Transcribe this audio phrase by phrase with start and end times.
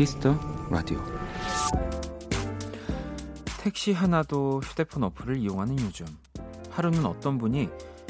[0.00, 0.34] Kiss the
[0.70, 0.98] Radio
[3.58, 6.06] 택시 하나도 휴대폰 어플을 이용하는 요즘
[6.70, 7.68] 하루는 어떤 분이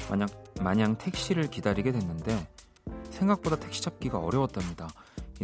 [0.08, 0.28] 마냥,
[0.60, 2.48] 마냥 택시를 기다리게 됐는데
[3.10, 4.86] 생각보다 택시 잡기가 어려웠답니다.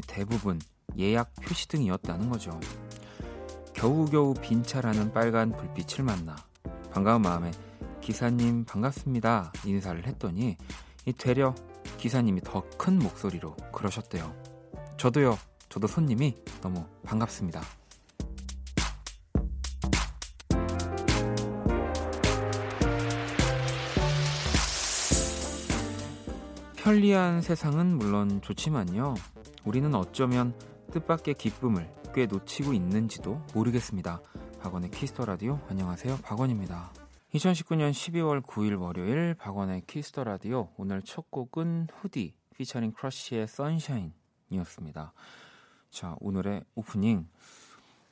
[0.07, 0.61] 대부분
[0.97, 2.61] 예약 표시 등이었다는 거죠.
[3.75, 6.37] 겨우겨우 빈 차라는 빨간 불빛을 만나
[6.93, 7.51] 반가운 마음에
[8.01, 10.57] 기사님 반갑습니다 인사를 했더니
[11.19, 11.57] 되려
[11.99, 14.33] 기사님이 더 큰 목소리로 그러셨대요.
[14.97, 15.37] 저도요
[15.77, 17.61] 저도 손님이 너무 반갑습니다.
[26.77, 29.17] 편리한 세상은 물론 좋지만요.
[29.67, 30.59] 우리는 어쩌면
[30.93, 34.23] 뜻밖의 기쁨을 꽤 놓치고 있는지도 모르겠습니다.
[34.63, 36.21] 박원의 Kiss the Radio 안녕하세요.
[36.23, 36.91] 박원입니다.
[37.35, 45.13] 2019년 12월 9일 월요일 박원의 Kiss the Radio 오늘 첫 곡은 후디 피처링 크러쉬의 Sunshine이었습니다.
[45.97, 47.27] 자, 오늘의 오프닝.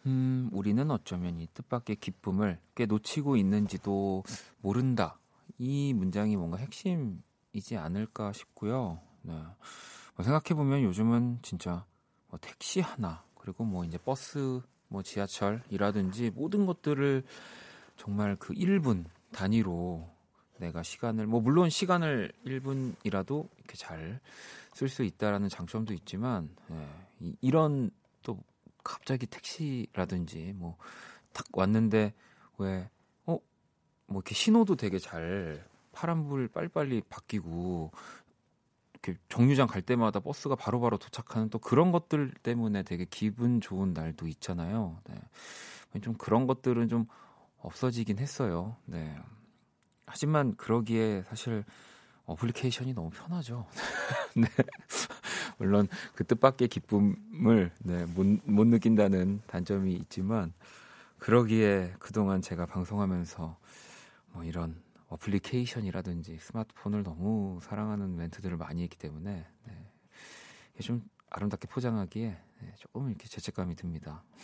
[0.06, 4.24] 음, 우리는 어쩌면 이 뜻밖의 기쁨을 꽤 놓치고 있는지도
[4.62, 5.18] 모른다.
[5.58, 9.00] 이 문장이 뭔가 핵심이지 않을까 싶고요.
[9.20, 9.34] 네.
[10.16, 11.84] 뭐 생각해보면 요즘은 진짜
[12.28, 17.22] 뭐 택시 하나, 그리고 뭐 이제 버스, 뭐 지하철이라든지 모든 것들을
[17.98, 20.08] 정말 그 1분 단위로
[20.56, 24.22] 내가 시간을, 뭐 물론 시간을 1분이라도 이렇게 잘
[24.74, 26.88] 쓸 수 있다라는 장점도 있지만, 예,
[27.40, 27.90] 이, 런
[28.22, 28.38] 또
[28.82, 32.14] 갑자기 택시라든지 뭐딱 왔는데
[32.58, 32.88] 왜
[33.26, 33.38] 어
[34.06, 37.90] 뭐 이렇게 신호도 되게 잘 파란불 빨리빨리 바뀌고
[38.94, 43.92] 이렇게 정류장 갈 때마다 버스가 바로바로 바로 도착하는 또 그런 것들 때문에 되게 기분 좋은
[43.92, 45.00] 날도 있잖아요.
[45.04, 46.00] 네.
[46.00, 47.06] 좀 그런 것들은 좀
[47.58, 48.76] 없어지긴 했어요.
[48.84, 49.16] 네.
[50.06, 51.64] 하지만 그러기에 사실
[52.26, 53.66] 어플리케이션이 너무 편하죠.
[54.34, 54.46] 네.
[55.58, 60.52] 물론 그 뜻밖의 기쁨을 네, 못, 못 느낀다는 단점이 있지만
[61.18, 63.56] 그러기에 그동안 제가 방송하면서
[64.32, 72.74] 뭐 이런 어플리케이션이라든지 스마트폰을 너무 사랑하는 멘트들을 많이 했기 때문에 네, 좀 아름답게 포장하기에 네,
[72.78, 74.24] 조금 이렇게 죄책감이 듭니다.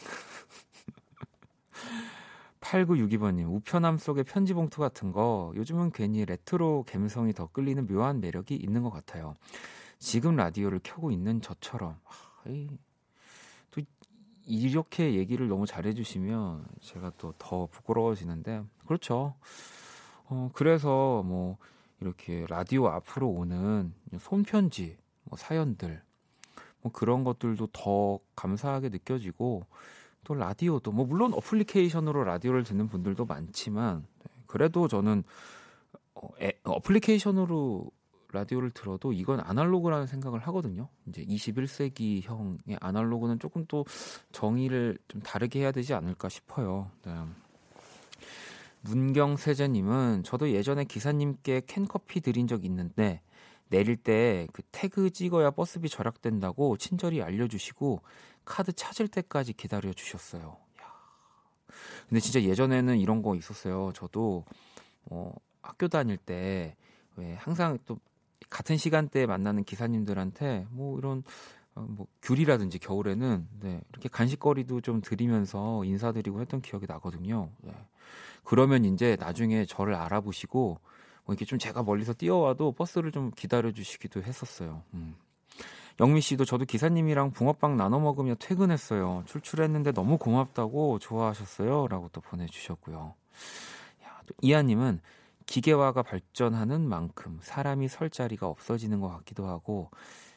[2.71, 8.55] 8962번님, 우편함 속의 편지 봉투 같은 거 요즘은 괜히 레트로 감성이 더 끌리는 묘한 매력이
[8.55, 9.35] 있는 것 같아요.
[9.99, 11.97] 지금 라디오를 켜고 있는 저처럼
[13.73, 13.83] 또
[14.47, 19.35] 이렇게 얘기를 너무 잘해주시면 제가 또 더 부끄러워지는데 그렇죠.
[20.27, 21.59] 어 그래서 뭐
[22.01, 26.03] 이렇게 라디오 앞으로 오는 손편지, 뭐 사연들
[26.83, 29.67] 뭐 그런 것들도 더 감사하게 느껴지고
[30.25, 34.07] 또 라디오도 뭐 물론 어플리케이션으로 라디오를 듣는 분들도 많지만
[34.47, 35.25] 그래도 저는
[36.15, 37.91] 어, 애, 어플리케이션으로
[38.33, 40.89] 라디오를 들어도 이건 아날로그라는 생각을 하거든요.
[41.09, 43.85] 이제 21세기형의 아날로그는 조금 또
[44.33, 46.91] 정의를 좀 다르게 해야 되지 않을까 싶어요.
[47.05, 47.13] 네.
[48.83, 53.21] 문경세제님은 저도 예전에 기사님께 캔커피 드린 적 있는데
[53.69, 58.03] 내릴 때 그 태그 찍어야 버스비 절약된다고 친절히 알려주시고
[58.51, 60.57] 카드 찾을 때까지 기다려 주셨어요.
[62.09, 63.93] 근데 진짜 예전에는 이런 거 있었어요.
[63.95, 64.45] 저도
[65.05, 66.77] 어, 학교 다닐 때
[67.17, 67.99] 왜 항상 또
[68.49, 71.23] 같은 시간대에 만나는 기사님들한테 뭐 이런
[71.75, 77.51] 어, 뭐 귤이라든지 겨울에는 네, 이렇게 간식거리도 좀 드리면서 인사드리고 했던 기억이 나거든요.
[77.61, 77.73] 네.
[78.43, 80.81] 그러면 이제 나중에 저를 알아보시고
[81.25, 84.83] 뭐 이렇게 좀 제가 멀리서 뛰어와도 버스를 좀 기다려 주시기도 했었어요.
[84.95, 85.15] 음.
[86.01, 89.23] 영미 씨도 저도 기사님이랑 붕어빵 나눠 먹으며 퇴근했어요.
[89.27, 91.89] 출출했는데 너무 고맙다고 좋아하셨어요.
[91.89, 93.15] 라고 또 보내 주셨고요.
[94.05, 95.03] 야, 또 이하 님은
[95.45, 99.91] 기계화가 발전하는 만큼 사람이 설 자리가 없어지는 것 같기도 하고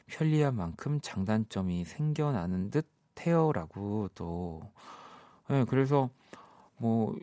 [0.08, 2.86] 편리한 만큼 장단점이 생겨나는 듯
[3.22, 4.62] 해요라고 또
[5.48, 6.10] 네, 그래서
[6.76, 7.16] 뭐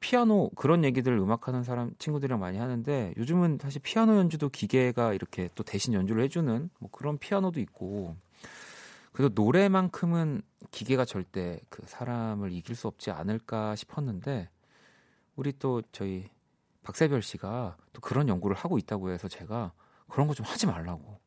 [0.00, 5.62] 피아노 그런 얘기들 음악하는 사람 친구들이랑 많이 하는데 요즘은 사실 피아노 연주도 기계가 이렇게 또
[5.62, 8.16] 대신 연주를 해주는 뭐 그런 피아노도 있고
[9.12, 14.48] 그래도 노래만큼은 기계가 절대 그 사람을 이길 수 없지 않을까 싶었는데
[15.36, 16.28] 우리 또 저희
[16.82, 19.72] 박세별 씨가 또 그런 연구를 하고 있다고 해서 제가
[20.08, 21.18] 그런 거 좀 하지 말라고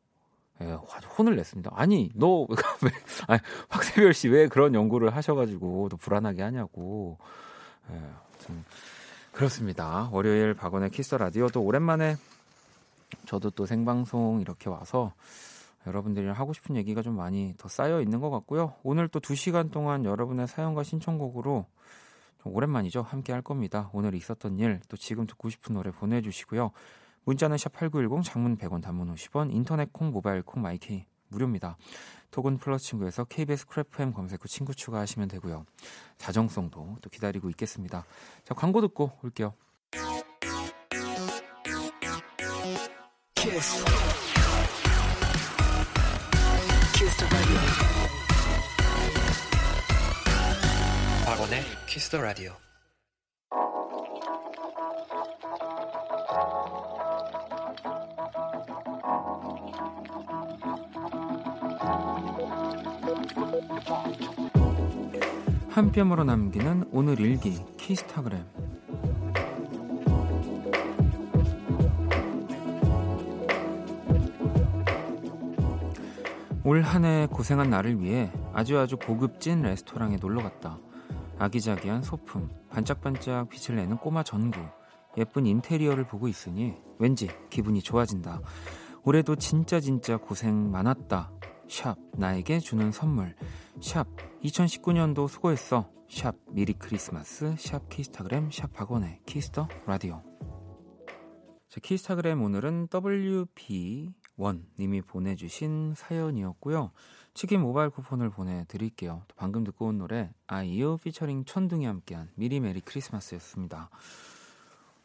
[0.60, 0.72] 예,
[1.18, 1.72] 혼을 냈습니다.
[1.74, 2.46] 아니 너
[2.82, 2.90] 왜,
[3.26, 7.18] 아니, 박세별 씨 왜 그런 연구를 하셔가지고 또 불안하게 하냐고.
[7.90, 8.00] 예,
[8.46, 8.64] 좀
[9.32, 10.08] 그렇습니다.
[10.12, 12.16] 월요일 박원의 키스 라디오 도 오랜만에
[13.26, 15.12] 저도 또 생방송 이렇게 와서
[15.86, 18.74] 여러분들이랑 하고 싶은 얘기가 좀 많이 더 쌓여 있는 것 같고요.
[18.82, 21.66] 오늘 또 2시간 동안 여러분의 사연과 신청곡으로
[22.44, 23.02] 오랜만이죠.
[23.02, 23.90] 함께 할 겁니다.
[23.92, 26.70] 오늘 있었던 일, 또 지금 듣고 싶은 노래 보내주시고요.
[27.24, 31.76] 문자는 샵 8910 장문 100원 단문 50원 인터넷 콩 모바일 콩 my K 무료입니다.
[32.30, 35.66] 또는 플러스 친구에서 KBS Cool FM 검색 후 친구 추가하시면 되고요.
[36.18, 38.04] 자정송도 또 기다리고 있겠습니다.
[38.44, 39.54] 자 광고 듣고 올게요.
[43.34, 43.84] 키스.
[46.96, 47.26] 키스
[51.24, 52.52] 박원의 키스 더 라디오.
[65.70, 68.44] 한 뼘으로 남기는 오늘 일기 키스타그램
[76.64, 80.78] 올 한 해 고생한 나를 위해 아주 아주 고급진 레스토랑에 놀러 갔다.
[81.38, 84.60] 아기자기한 소품, 반짝반짝 빛을 내는 꼬마 전구,
[85.18, 88.40] 예쁜 인테리어를 보고 있으니 왠지 기분이 좋아진다.
[89.02, 91.30] 올해도 진짜 진짜 고생 많았다.
[91.68, 93.34] 샵 나에게 주는 선물.
[93.80, 94.06] 샵
[94.42, 95.90] 2019년도 수고했어.
[96.08, 97.54] 샵 미리 크리스마스.
[97.58, 98.50] 샵 키스타그램.
[98.50, 100.22] 샵 박원의 Kiss the Radio.
[101.68, 106.92] 자, 키스타그램 오늘은 WP1님이 보내주신 사연이었고요.
[107.32, 109.24] 치킨 모바일 쿠폰을 보내드릴게요.
[109.34, 113.90] 방금 듣고 온 노래 아이유 피처링 천둥이 함께한 미리 메리 크리스마스였습니다.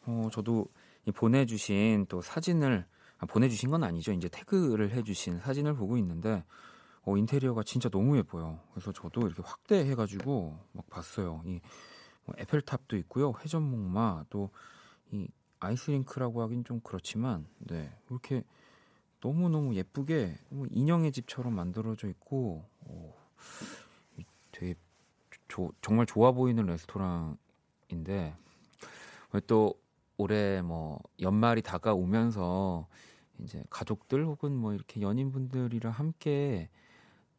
[0.06, 0.68] 어, 저도
[1.16, 4.12] 보내주신 또 사진을 아, 보내주신 건 아니죠.
[4.12, 6.44] 이제 태그를 해주신 사진을 보고 있는데
[7.02, 8.60] 어, 인테리어가 진짜 너무 예뻐요.
[8.72, 11.42] 그래서 저도 이렇게 확대해가지고 막 봤어요.
[11.44, 11.60] 이뭐
[12.38, 14.50] 에펠탑도 있고요, 회전목마 또
[15.12, 15.28] 이
[15.60, 18.44] 아이스링크라고 하긴 좀 그렇지만, 네 이렇게
[19.20, 23.14] 너무 너무 예쁘게 뭐 인형의 집처럼 만들어져 있고, 어,
[24.52, 24.74] 되게
[25.48, 28.36] 조, 정말 좋아 보이는 레스토랑인데
[29.46, 29.74] 또
[30.16, 32.86] 올해 뭐 연말이 다가오면서
[33.42, 36.68] 이제 가족들 혹은 뭐 이렇게 연인분들이랑 함께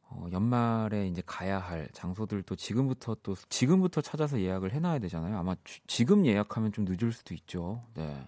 [0.04, 5.38] 어, 연말에 이제 가야 할 장소들도 지금부터 또 지금부터 찾아서 예약을 해놔야 되잖아요.
[5.38, 7.84] 아마 주, 지금 예약하면 좀 늦을 수도 있죠.
[7.94, 8.28] 네.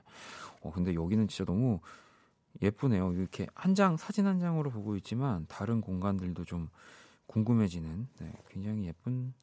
[0.62, 1.80] 어, 근데 여기는 진짜 너무
[2.62, 3.14] 예쁘네요.
[3.14, 6.70] 이렇게 한 장 사진 한 장으로 보고 있지만 다른 공간들도 좀
[7.28, 9.34] 궁금해지는 네, 굉장히 예쁜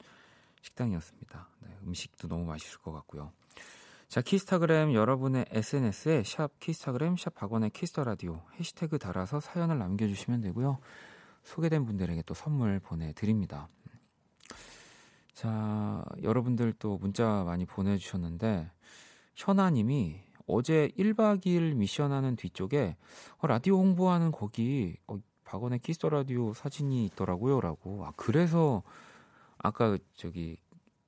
[0.63, 1.49] 식당이었습니다.
[1.63, 3.33] 네, 음식도 너무 맛있을 것 같고요.
[4.11, 10.09] 자, 키스타그램 여러분의 SNS에 샵 키스타그램 샵 박원의 Kiss the Radio 해시태그 달아서 사연을 남겨
[10.09, 10.81] 주시면 되고요.
[11.45, 13.69] 소개된 분들에게 또 선물 보내 드립니다.
[15.33, 18.69] 자, 여러분들 또 문자 많이 보내 주셨는데
[19.37, 22.97] 현아 님이 어제 1박 2일 미션 하는 뒤쪽에
[23.39, 28.07] 어, 라디오 홍보하는 거기 어, 박원의 Kiss the Radio 사진이 있더라고요라고.
[28.07, 28.83] 아 그래서
[29.57, 30.57] 아까 저기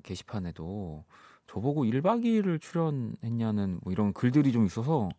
[0.04, 1.04] 게시판에도
[1.52, 5.10] 저보고 1박 2일을 출연했냐는 뭐 이런 글들이 좀 있어서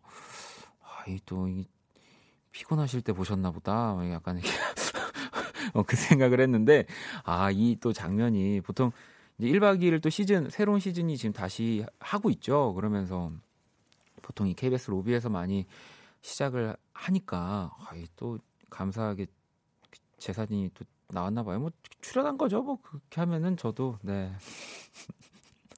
[0.82, 1.66] 아, 이또 이
[2.52, 3.96] 피곤하실 때 보셨나 보다.
[4.10, 4.50] 약간 이렇게
[5.74, 6.86] 어, 그 생각을 했는데
[7.24, 8.90] 아, 이 또 장면이 보통
[9.38, 12.74] 이제 1박 2일 또 시즌 새로운 시즌이 지금 다시 하고 있죠.
[12.74, 13.30] 그러면서
[14.22, 15.66] 보통 이 KBS 로비에서 많이
[16.22, 18.38] 시작을 하니까 아, 또
[18.70, 19.26] 감사하게
[20.18, 21.60] 제 사진이 또 나왔나 봐요.
[21.60, 22.62] 뭐 출연한 거죠.
[22.62, 24.32] 뭐 그렇게 하면은 저도 네.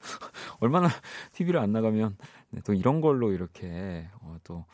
[0.60, 0.88] 얼마나
[1.32, 2.16] TV를 안 나가면
[2.50, 4.64] 네, 또 이런 걸로 이렇게 어, 또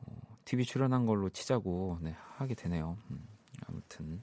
[0.00, 2.96] 어, TV 출연한 걸로 치자고 네, 하게 되네요.
[3.10, 3.26] 음,
[3.66, 4.22] 아무튼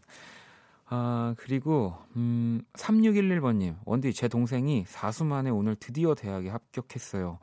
[0.86, 7.39] 아 그리고 음, 3611번님 원디 제 동생이 4수 만에 오늘 드디어 대학에 합격했어요.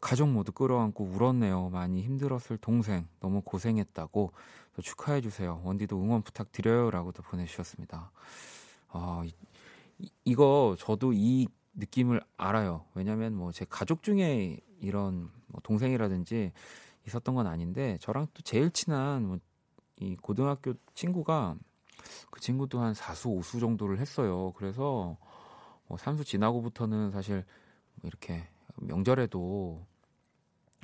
[0.00, 1.70] 가족 모두 끌어안고 울었네요.
[1.70, 4.32] 많이 힘들었을 동생 너무 고생했다고
[4.74, 5.60] 또 축하해 주세요.
[5.64, 8.10] 원디도 응원 부탁드려요라고 도 보내주셨습니다.
[8.88, 12.84] 아 이, 이거 저도 이 느낌을 알아요.
[12.94, 16.52] 왜냐면 뭐 제 가족 중에 이런 뭐 동생이라든지
[17.06, 19.38] 있었던 건 아닌데 저랑 또 제일 친한 뭐
[20.02, 21.54] 이 고등학교 친구가
[22.30, 24.52] 그 친구도 한 4수, 5수 정도를 했어요.
[24.56, 25.16] 그래서
[25.86, 27.44] 뭐 3수 지나고부터는 사실
[27.96, 29.86] 뭐 이렇게 명절에도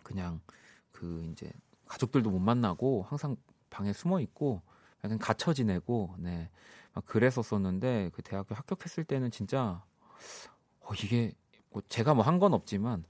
[0.04, 0.40] 그냥
[0.92, 1.50] 그 이제
[1.86, 3.36] 가족들도 못 만나고 항상
[3.70, 4.62] 방에 숨어 있고
[5.02, 6.48] 약간 갇혀 지내고 네.
[6.92, 9.82] 막 그랬었었는데 그 대학교 합격했을 때는 진짜
[10.88, 11.32] 어, 이게
[11.70, 13.04] 뭐 제가 뭐 한 건 없지만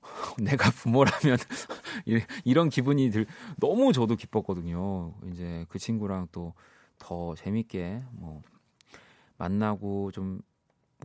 [0.42, 1.36] 내가 부모라면
[2.44, 3.26] 이런 기분이 들
[3.58, 5.14] 너무 저도 기뻤거든요.
[5.32, 6.54] 이제 그 친구랑 또
[6.98, 8.42] 더 재밌게 뭐
[9.38, 10.42] 만나고 좀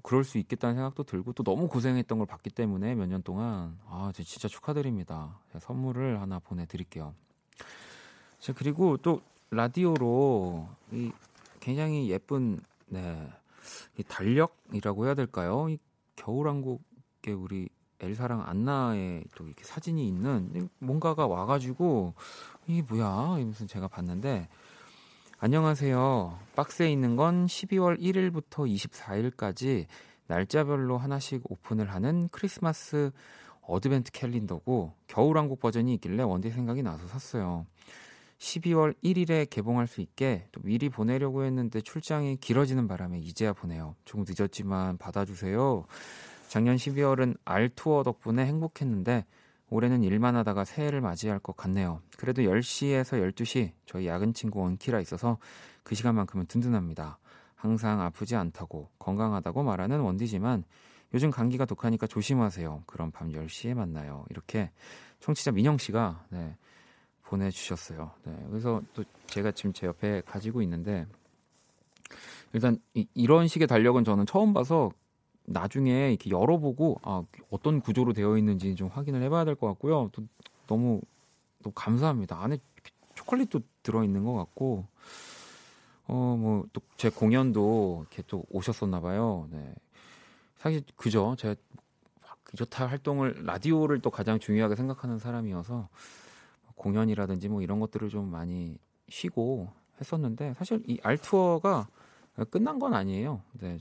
[0.04, 4.12] 그럴 수 있겠다는 생각도 들고 또 너무 고생했던 걸 봤기 때문에 몇 년 동안 아
[4.14, 5.40] 진짜 축하드립니다.
[5.60, 7.16] 선물을 하나 보내드릴게요.
[8.40, 11.12] 자 그리고 또 라디오로 이
[11.62, 13.26] 굉장히 예쁜 네,
[13.98, 15.70] 이 달력이라고 해야 될까요?
[15.70, 15.78] 이
[16.16, 17.70] 겨울왕국의 우리
[18.00, 22.14] 엘사랑 안나의 또 이렇게 사진이 있는 뭔가가 와가지고
[22.68, 23.36] 이게 뭐야?
[23.38, 24.48] 이러면서 제가 봤는데
[25.40, 26.40] 안녕하세요.
[26.56, 29.86] 박스에 있는 건 12월 1일부터 24일까지
[30.28, 33.12] 날짜별로 하나씩 오픈을 하는 크리스마스
[33.62, 37.66] advent calendar고 겨울왕국 버전이 있길래 원디 생각이 나서 샀어요.
[38.38, 43.96] 12월 1일에 개봉할 수 있게 또 미리 보내려고 했는데 출장이 길어지는 바람에 이제야 보내요.
[44.06, 45.86] 조금 늦었지만 받아주세요.
[46.48, 49.26] 작년 12월은 r 투어 덕분에 행복했는데
[49.70, 52.02] 올해는 일만 하다가 새해를 맞이할 것 같네요.
[52.18, 55.38] 그래도 10시에서 12시 저희 야근 친구 원키라 있어서
[55.84, 57.18] 그 시간만큼은 든든합니다.
[57.56, 60.64] 항상 아프지 않다고 건강하다고 말하는 원디지만
[61.14, 62.84] 요즘 감기가 독하니까 조심하세요.
[62.86, 64.26] 그럼 밤 10시에 만나요.
[64.30, 64.72] 이렇게
[65.20, 66.58] 청취자 민영 씨가 네,
[67.26, 68.12] 보내주셨어요.
[68.26, 71.06] 네, 그래서 또 제가 지금 제 옆에 가지고 있는데
[72.54, 74.92] 일단 이, 이런 식의 달력은 저는 처음 봐서
[75.46, 80.10] 나중에 이렇게 열어보고 아, 어떤 구조로 되어 있는지 좀 확인을 해봐야 될 것 같고요.
[80.14, 80.24] 또
[80.68, 81.02] 너무
[81.64, 82.42] 또 감사합니다.
[82.44, 82.58] 안에
[83.16, 84.88] 초콜릿도 들어 있는 것 같고
[86.08, 89.48] 어 뭐 또 제 공연도 이렇게 또 오셨었나 봐요.
[89.52, 89.74] 네.
[90.58, 91.36] 사실 그죠.
[91.38, 91.56] 제가
[92.58, 95.90] 기타 활동을 라디오를 또 가장 중요하게 생각하는 사람이어서
[96.76, 98.78] 공연이라든지 뭐 이런 것들을 좀 많이
[99.10, 101.88] 쉬고 했었는데 사실 이 r 투어가
[102.50, 103.42] 끝난 건 아니에요.
[103.54, 103.78] 네,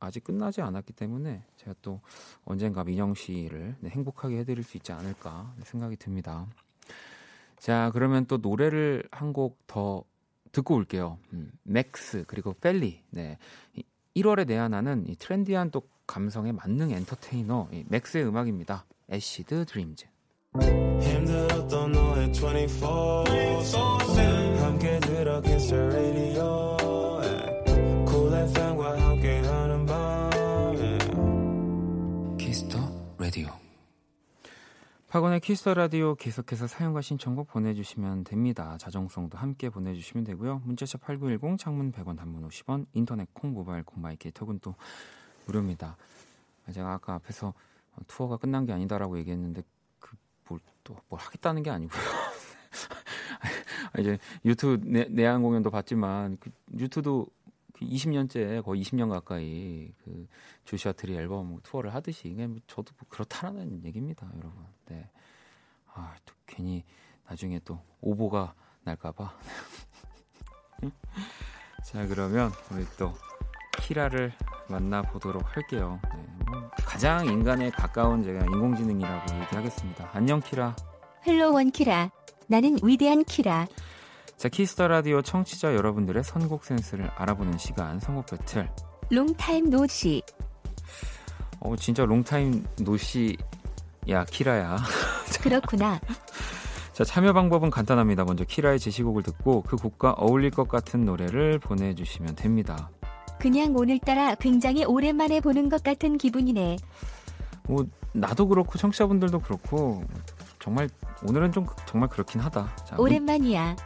[0.00, 2.00] 아직 끝나지 않았기 때문에 제가 또
[2.44, 6.46] 언젠가 민영 씨를 네, 행복하게 해드릴 수 있지 않을까 생각이 듭니다.
[7.58, 10.04] 자, 그러면 또 노래를 한 곡 더
[10.52, 11.18] 듣고 올게요.
[11.32, 13.02] 음, 맥스 그리고 펠리.
[13.10, 13.38] 네.
[14.16, 18.84] 1월에 내한하는 이 트렌디한 또 감성의 만능 엔터테이너 이 맥스의 음악입니다.
[19.10, 20.06] Acid Dreams.
[21.00, 21.92] 힘들었던
[22.40, 23.24] 너의 24
[24.64, 26.76] 함께 들어 Kiss the Radio
[28.06, 30.30] Cool FM과 함께하는 밤
[32.36, 32.78] Kiss the
[33.18, 33.48] Radio
[35.08, 38.76] 박원의 Kiss the Radio 계속해서 사연과 신청곡 보내주시면 됩니다.
[38.78, 40.62] 자정송도 함께 보내주시면 되고요.
[40.64, 44.74] 문자샵 8910 장문 100원 단문 50원 인터넷 콩 모바일 콩 마이 K톡은 또
[45.46, 45.96] 무료입니다.
[46.72, 47.54] 제가 아까 앞에서
[48.08, 49.62] 투어가 끝난 게 아니다라고 얘기했는데
[50.84, 52.00] 또 뭘 하겠다는 게 아니고요.
[53.98, 57.26] 이제 U2 내, 내한 공연도 봤지만 그 U2도
[57.72, 60.26] 그 20년째 거의 20년 가까이 그
[60.64, 64.64] Joshua Tree 앨범 투어를 하듯이 그냥 뭐 저도 뭐 그렇다라는 얘기입니다, 여러분.
[64.86, 65.08] 네.
[65.92, 66.84] 아, 또 괜히
[67.28, 69.38] 나중에 또 오보가 날까봐.
[71.84, 73.12] 자, 그러면 우리 또
[73.80, 74.32] 키라를
[74.68, 76.00] 만나보도록 할게요.
[76.14, 76.33] 네, 뭐
[76.76, 80.10] 가장 인간에 가까운 제가 인공지능이라고 얘기하겠습니다.
[80.12, 80.74] 안녕 키라.
[81.26, 82.10] Hello 원 키라.
[82.46, 83.66] 나는 위대한 키라.
[84.36, 88.68] 자 Kiss the Radio 청취자 여러분들의 선곡 센스를 알아보는 시간 선곡 배틀.
[89.10, 90.22] Long time no see.
[91.60, 93.36] 어 진짜 long time no see
[94.08, 94.76] 야 키라야.
[95.40, 96.00] 그렇구나.
[96.92, 98.24] 자 참여 방법은 간단합니다.
[98.24, 102.90] 먼저 키라의 제시곡을 듣고 그 곡과 어울릴 것 같은 노래를 보내주시면 됩니다.
[103.44, 106.78] 그냥 오늘따라 굉장히 오랜만에 보는 것 같은 기분이네.
[107.68, 107.84] 뭐
[108.14, 110.02] 나도 그렇고 청취자분들도 그렇고
[110.60, 110.88] 정말
[111.28, 112.74] 오늘은 좀 정말 그렇긴 하다.
[112.86, 113.76] 자, 오랜만이야.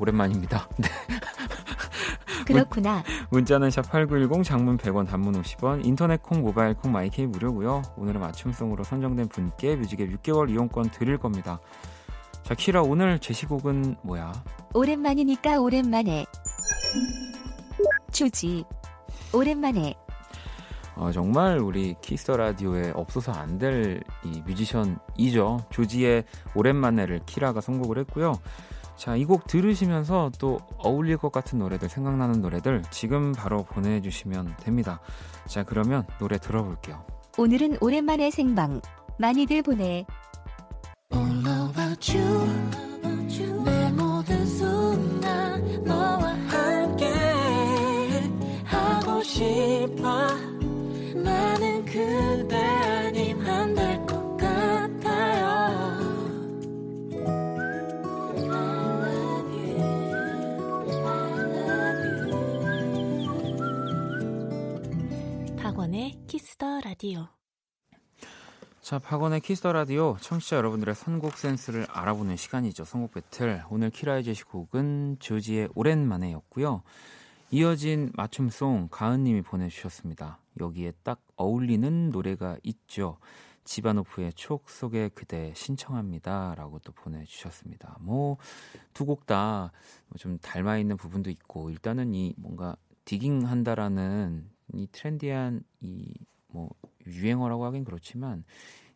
[0.00, 0.68] 오랜만입니다.
[0.78, 0.88] 네.
[2.44, 3.04] 그렇구나.
[3.30, 7.82] 문 자는 샵8910 장문 100원 단문 50원 인터넷 콩 모바일 콩 마이케이 무료고요.
[7.98, 11.60] 오늘은 맞춤송으로 선정된 분께 뮤직앱 6개월 이용권 드릴 겁니다.
[12.42, 14.32] 자 키라 오늘 제시곡은 뭐야?
[14.74, 16.26] 오랜만이니까 오랜만에
[18.12, 18.64] 조지.
[19.32, 19.94] 오랜만에.
[20.96, 25.64] 어, 정말 우리 Kiss the Radio에 없어서 안 될 이 뮤지션이죠.
[25.70, 26.24] 조지의
[26.54, 28.34] 오랜만에를 키라가 선곡을 했고요.
[28.96, 35.00] 자, 이 곡 들으시면서 또 어울릴 것 같은 노래들, 생각나는 노래들 지금 바로 보내주시면 됩니다.
[35.46, 37.02] 자, 그러면 노래 들어볼게요.
[37.38, 38.82] 오늘은 오랜만에 생방.
[39.18, 40.04] 많이들 보내.
[49.40, 50.26] 싶어
[51.14, 55.56] 나는 그대 아님 안 될 것 같아요
[65.58, 67.28] 박원의 Kiss the Radio
[68.82, 72.84] 자, 박원의 Kiss the Radio 청취자 여러분들의 선곡 센스를 알아보는 시간이죠.
[72.84, 73.62] 선곡 배틀.
[73.70, 76.82] 오늘 키라의 제시곡은 조지의 오랜만에였고요.
[77.50, 80.38] 이어진 맞춤송 가은님이 보내주셨습니다.
[80.60, 83.18] 여기에 딱 어울리는 노래가 있죠.
[83.64, 86.54] 지바노프의 추억 속의 그대 신청합니다.
[86.56, 87.96] 라고 또 보내주셨습니다.
[88.00, 88.36] 뭐,
[88.94, 89.72] 두 곡 다
[90.18, 96.14] 좀 닮아 있는 부분도 있고, 일단은 이 뭔가 digging 한다라는 이 트렌디한 이
[96.52, 96.68] 뭐
[97.06, 98.42] 유행어라고 하긴 그렇지만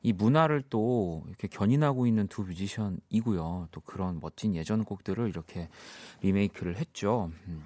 [0.03, 3.69] 이 문화를 또 이렇게 견인하고 있는 두 뮤지션이고요.
[3.71, 5.69] 또 그런 멋진 예전 곡들을 이렇게
[6.23, 7.31] 리메이크를 했죠.
[7.47, 7.63] 음.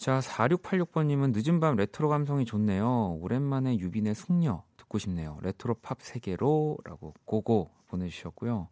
[0.00, 3.18] 자, 4686번님은 늦은 밤 레트로 감성이 좋네요.
[3.20, 5.36] 오랜만에 유빈의 숙녀 듣고 싶네요.
[5.42, 8.68] 레트로 팝 세계로 라고 go go 보내주셨고요.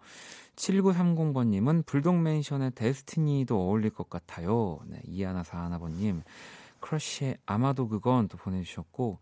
[0.57, 4.79] 7930번님은 불독맨션의 Destiny도 어울릴 것 같아요.
[4.87, 6.23] 네, 이하나 사하나번님.
[6.81, 9.19] 크러쉬의 아마도 그건 또 보내주셨고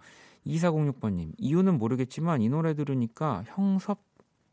[0.46, 3.98] 2406번님 이유는 모르겠지만 이 노래 들으니까 형섭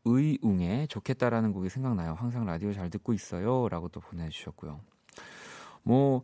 [0.04, 2.14] 의웅의 좋겠다라는 곡이 생각나요.
[2.14, 3.68] 항상 라디오 잘 듣고 있어요.
[3.68, 4.80] 라고 또 보내주셨고요.
[5.84, 6.22] 뭐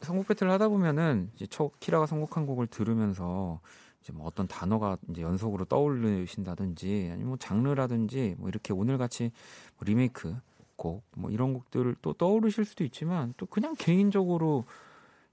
[0.00, 3.60] 선곡 배틀을 하다 보면은 이제 첫 키라가 선곡한 곡을 들으면서
[4.02, 9.30] 이제 뭐 어떤 단어가 이제 연속으로 떠올리신다든지 아니면 뭐 장르라든지 뭐 이렇게 오늘 같이
[9.76, 10.36] 뭐 리메이크
[10.76, 14.64] 곡 뭐 이런 곡들을 또 떠오르실 수도 있지만 또 그냥 개인적으로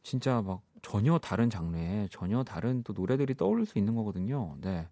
[0.04, 4.56] 진짜 막 전혀 다른 장르에 전혀 다른 또 노래들이 떠오를 수 있는 거거든요.
[4.62, 4.88] 네.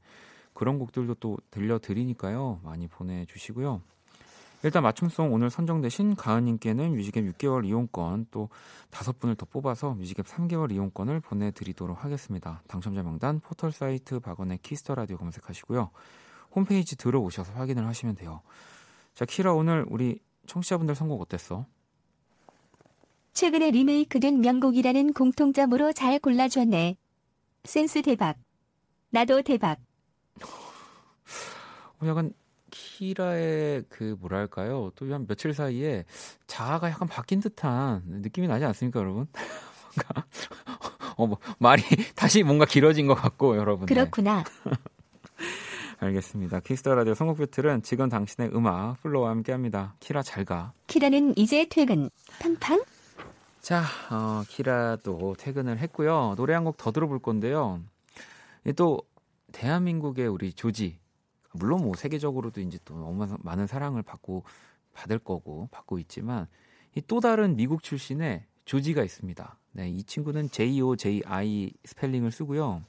[0.54, 2.60] 그런 곡들도 또 들려드리니까요.
[2.64, 3.82] 많이 보내주시고요.
[4.64, 8.50] 일단 맞춤송 오늘 선정되신 가은님께는 뮤직앱 6개월 이용권 또
[8.90, 12.62] 다섯 분을 더 뽑아서 뮤직앱 3개월 이용권을 보내드리도록 하겠습니다.
[12.68, 15.92] 당첨자 명단 포털 사이트 박원의 Kiss the Radio 검색하시고요.
[16.56, 18.42] 홈페이지 들어오셔서 확인을 하시면 돼요.
[19.14, 21.66] 자, 키라 오늘 우리 청취자분들 선곡 어땠어?
[23.32, 26.98] 최근에 리메이크된 명곡이라는 공통점으로 잘 골라줬네.
[27.64, 28.36] 센스 대박.
[29.12, 29.80] 나도 대박.
[32.02, 32.34] 어, 약간
[32.72, 34.92] 키라의 그 뭐랄까요?
[34.96, 36.06] 또 한 며칠 사이에
[36.48, 39.28] 자아가 약간 바뀐 듯한 느낌이 나지 않습니까, 여러분?
[39.96, 40.26] 뭔가
[41.18, 41.82] 어, 뭐, 말이
[42.16, 43.86] 다시 뭔가 길어진 것 같고, 여러분.
[43.88, 44.44] 그렇구나.
[46.00, 46.62] 알겠습니다.
[46.62, 49.96] Kiss the Radio 선곡 배틀은 지금 당신의 음악 플로와 함께합니다.
[50.00, 50.72] 키라 잘 가.
[50.88, 52.10] 키라는 이제 퇴근.
[52.40, 52.82] 팡팡.
[53.60, 56.36] 자, 어, 키라도 퇴근을 했고요.
[56.38, 57.82] 노래 한 곡 더 들어볼 건데요.
[58.78, 59.02] 또
[59.52, 60.98] 대한민국의 우리 조지
[61.54, 64.44] 물론 뭐 세계적으로도 이제 또 너무 많은 사랑을 받고
[64.94, 66.48] 받을 거고 받고 있지만
[66.96, 69.58] 이 또 다른 미국 출신의 조지가 있습니다.
[69.74, 72.84] 네, 이 친구는 J O J I 스펠링을 쓰고요.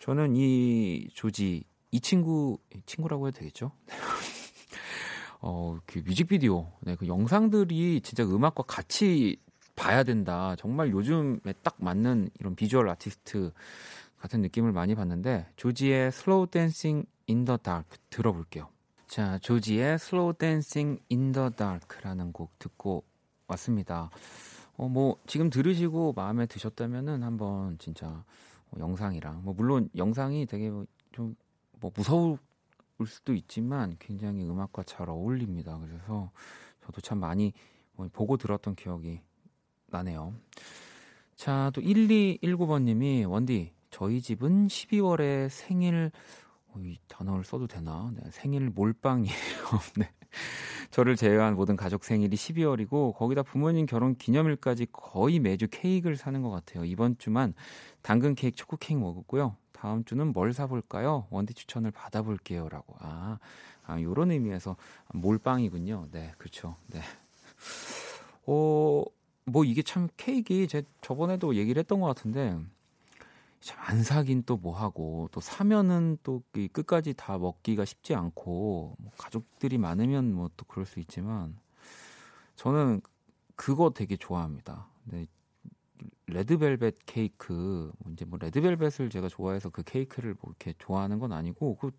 [0.00, 3.72] 저는 이 조지 이 친구 친구라고 해도 되겠죠?
[5.40, 9.38] 어, 그 뮤직비디오, 네, 그 영상들이 진짜 음악과 같이
[9.74, 10.56] 봐야 된다.
[10.58, 13.52] 정말 요즘에 딱 맞는 이런 비주얼 아티스트
[14.18, 18.68] 같은 느낌을 많이 받는데 조지의 Slow Dancing in the Dark 들어볼게요.
[19.06, 23.04] 자, 조지의 Slow Dancing in the Dark라는 곡 듣고
[23.48, 24.10] 왔습니다.
[24.76, 28.24] 어, 뭐 지금 들으시고 마음에 드셨다면은 한번 진짜
[28.78, 32.38] 영상이랑 뭐 물론 영상이 되게 뭐 좀뭐 무서울
[33.06, 35.78] 수도 있지만 굉장히 음악과 잘 어울립니다.
[35.78, 36.30] 그래서
[36.84, 37.52] 저도 참 많이
[37.94, 39.20] 뭐 보고 들었던 기억이
[39.86, 40.34] 나네요.
[41.34, 46.45] 자, 또 1219번님이 원디 저희 집은 12월에 생일 어,
[46.84, 48.12] 이 단어를 써도 되나?
[48.14, 49.34] 네, 생일 몰빵이에요.
[49.98, 50.10] 네.
[50.90, 56.50] 저를 제외한 모든 가족 생일이 12월이고 거기다 부모님 결혼 기념일까지 거의 매주 케이크를 사는 것
[56.50, 56.84] 같아요.
[56.84, 57.54] 이번 주만
[58.02, 59.56] 당근 케이크, 초코 케이크 먹었고요.
[59.72, 61.26] 다음 주는 뭘 사볼까요?
[61.30, 62.96] 원디 추천을 받아볼게요라고.
[63.00, 63.38] 아,
[63.84, 64.76] 아 요런 의미에서
[65.12, 66.08] 몰빵이군요.
[66.12, 66.76] 네, 그렇죠.
[66.88, 67.00] 네.
[68.46, 69.04] 어,
[69.44, 72.70] 뭐 이게 참 케이크 제 저번에도 얘기를 했던 것 같은데 참
[73.76, 76.42] 안 사긴 또 뭐 하고 또 사면은 또
[76.72, 81.58] 끝까지 다 먹기가 쉽지 않고 뭐 가족들이 많으면 뭐 또 그럴 수 있지만
[82.56, 83.00] 저는
[83.56, 84.88] 그거 되게 좋아합니다.
[85.04, 85.26] 근데
[86.26, 91.76] 레드벨벳 케이크 뭐 이제 뭐 레드벨벳을 제가 좋아해서 그 케이크를 뭐 이렇게 좋아하는 건 아니고
[91.76, 91.90] 그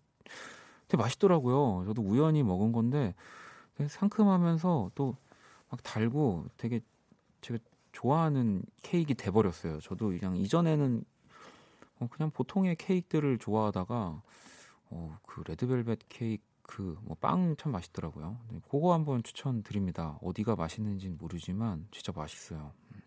[0.88, 1.84] 되게 맛있더라고요.
[1.86, 3.14] 저도 우연히 먹은 건데
[3.88, 5.16] 상큼하면서 또
[5.70, 6.80] 막 달고 되게
[7.42, 7.58] 제가
[7.92, 9.80] 좋아하는 케이크 돼 버렸어요.
[9.80, 11.04] 저도 그냥 이전에는 어,
[12.06, 14.22] 그냥 보통의 케이크들을 좋아하다가
[14.90, 18.38] 어, 그 레드벨벳 케이크 뭐 빵 참 맛있더라고요.
[18.50, 20.18] 네, 그거 한번 추천드립니다.
[20.22, 22.72] 어디가 맛있는지는 모르지만 진짜 맛있어요.
[22.92, 23.00] 음.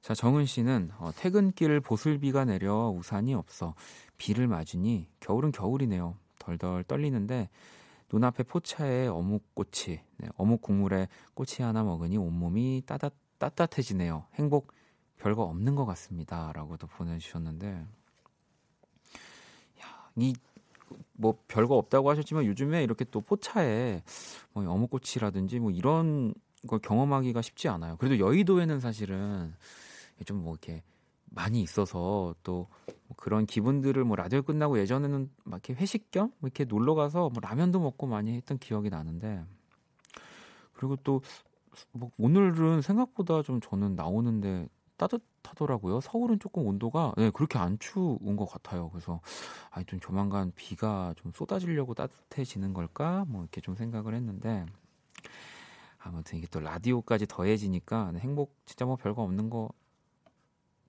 [0.00, 3.74] 자 정은 씨는 어, 퇴근길 보슬비가 내려 우산이 없어
[4.16, 6.16] 비를 맞으니 겨울은 겨울이네요.
[6.38, 7.50] 덜덜 떨리는데
[8.10, 14.26] 눈앞에 포차에 어묵꼬치, 네, 어묵 국물에 꼬치 하나 먹으니 온몸이 따뜻, 따뜻해지네요.
[14.34, 14.72] 행복
[15.22, 16.52] 별거 없는 것 같습니다.
[16.52, 17.86] 라고도 보내주셨는데,
[19.80, 20.34] 야, 이,
[21.12, 24.02] 뭐, 별거 없다고 하셨지만 요즘에 이렇게 또 포차에
[24.52, 26.34] 뭐 어묵꼬치라든지 뭐 이런
[26.66, 27.96] 걸 경험하기가 쉽지 않아요.
[27.96, 29.54] 그래도 여의도에는 사실은
[30.24, 30.82] 좀 뭐 이렇게
[31.24, 32.68] 많이 있어서 또뭐
[33.16, 37.80] 그런 기분들을 뭐 라디오 끝나고 예전에는 막 이렇게 회식 겸뭐 이렇게 놀러 가서 뭐 라면도
[37.80, 39.42] 먹고 많이 했던 기억이 나는데
[40.74, 41.22] 그리고 또
[41.92, 46.00] 뭐 오늘은 생각보다 좀 저는 나오는데 따뜻하더라고요.
[46.00, 48.90] 서울은 조금 온도가 네, 그렇게 안 추운 것 같아요.
[48.90, 49.20] 그래서
[49.70, 53.24] 아니 좀 조만간 비가 좀 쏟아지려고 따뜻해지는 걸까?
[53.28, 54.66] 뭐 이렇게 좀 생각을 했는데
[55.98, 59.70] 아무튼 이게 또 라디오까지 더해지니까 행복 진짜 뭐 별거 없는 거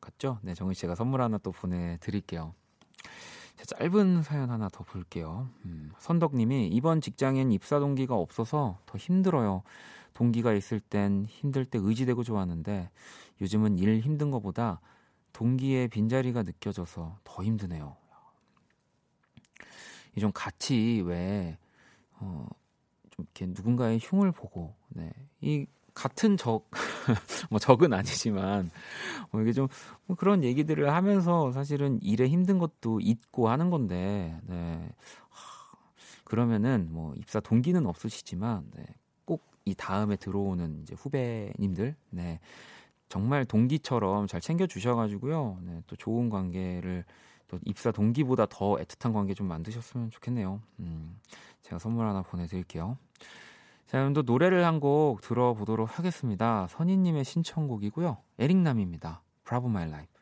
[0.02, 0.40] 같죠?
[0.42, 2.54] 네, 정희 씨가 선물 하나 또 보내드릴게요.
[3.66, 5.48] 짧은 사연 하나 더 볼게요.
[5.66, 9.64] 음, 선덕님이 이번 직장엔 입사 동기가 없어서 더 힘들어요.
[10.14, 12.90] 동기가 있을 땐 힘들 때 의지되고 좋았는데
[13.42, 14.80] 요즘은 일 힘든 것보다
[15.34, 17.96] 동기의 빈자리가 느껴져서 더 힘드네요.
[20.16, 21.58] 이 좀 같이 왜
[22.20, 22.48] 어,
[23.10, 25.12] 좀 이렇게 누군가의 흉을 보고 네.
[25.42, 26.70] 이 같은 적,
[27.52, 28.72] 뭐 적은 아니지만,
[29.32, 29.68] 뭐 이게 좀
[30.08, 34.90] 뭐 그런 얘기들을 하면서 사실은 일에 힘든 것도 잊고 하는 건데, 네.
[35.30, 35.78] 하,
[36.24, 38.86] 그러면은 뭐 입사 동기는 없으시지만, 네.
[39.64, 42.40] 꼭이 다음에 들어오는 이제 후배님들, 네.
[43.10, 45.60] 정말 동기처럼 잘 챙겨 주셔가지고요.
[45.62, 45.82] 네.
[45.88, 47.06] 또 좋은 관계를
[47.48, 50.62] 또 입사 동기보다 더 애틋한 관계 좀 만드셨으면 좋겠네요.
[50.80, 51.20] 음.
[51.62, 52.98] 제가 선물 하나 보내드릴게요.
[53.88, 56.68] 자, 그럼 또 노래를 한 곡 들어보도록 하겠습니다.
[56.70, 58.18] 선희님의 신청곡이고요.
[58.40, 59.22] 에릭남입니다.
[59.46, 60.13] Bravo My Life.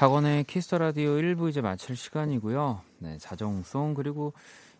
[0.00, 2.80] 박원의 Kiss the Radio 1부 이제 마칠 시간이고요.
[3.00, 4.32] 네, 자정송 그리고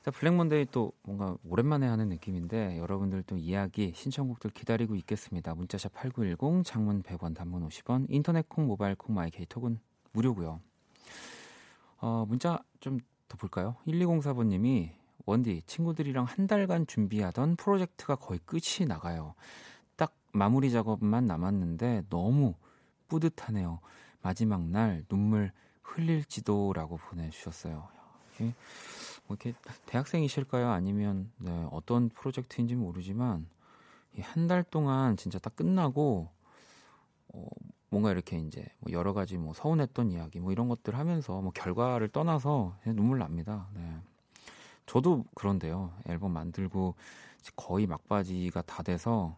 [0.03, 5.55] 자, Black Monday 또 뭔가 오랜만에 하는 느낌인데 여러분들 또 이야기 신청곡들 기다리고 있겠습니다.
[5.55, 9.79] 문자샵 8910 장문 100원 단문 50원 인터넷 콩 모바일 콩 마이 K톡은
[10.13, 10.59] 무료고요.
[12.01, 12.99] 어, 문자 좀
[13.31, 13.77] 더 볼까요?
[13.87, 14.91] 1204번 님이
[15.25, 19.35] 원디 친구들이랑 한 달간 준비하던 프로젝트가 거의 끝이 나가요.
[19.97, 22.55] 딱 마무리 작업만 남았는데 너무
[23.09, 23.81] 뿌듯하네요.
[24.23, 25.53] 마지막 날 눈물
[25.83, 27.89] 흘릴지도라고 보내주셨어요.
[29.27, 29.55] 뭐 이렇게
[29.87, 30.71] 대학생이실까요?
[30.71, 33.47] 아니면 네, 어떤 프로젝트인지 모르지만
[34.23, 36.29] 한 달 동안 진짜 딱 끝나고
[37.29, 37.47] 어,
[37.91, 42.09] 뭔가 이렇게 이제 뭐 여러 가지 뭐 서운했던 이야기 뭐 이런 것들 하면서 뭐 결과를
[42.09, 43.69] 떠나서 눈물 납니다.
[43.75, 43.97] 네.
[44.87, 45.93] 저도 그런데요.
[46.09, 46.95] 앨범 만들고
[47.57, 49.37] 거의 막바지가 다 돼서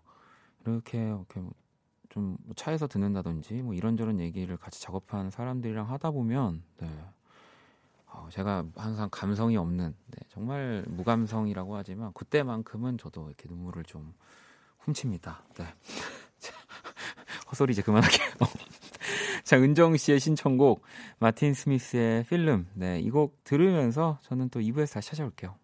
[0.65, 1.53] 이렇게 이렇게 뭐
[2.13, 6.87] 좀 차에서 듣는다든지 뭐 이런저런 얘기를 같이 작업한 사람들이랑 하다 보면 네.
[8.07, 14.13] 어, 제가 항상 감성이 없는 네, 정말 무감성이라고 하지만 그때만큼은 저도 이렇게 눈물을 좀
[14.81, 15.43] 훔칩니다.
[15.55, 15.65] 네.
[17.51, 18.29] 헛소리 이제 그만할게요.
[19.45, 20.83] 자, 은정 씨의 신청곡
[21.19, 22.69] 마틴 스미스의 필름.
[22.75, 25.55] 네, 이 곡 들으면서 저는 또 2부에서 다시 찾아올게요.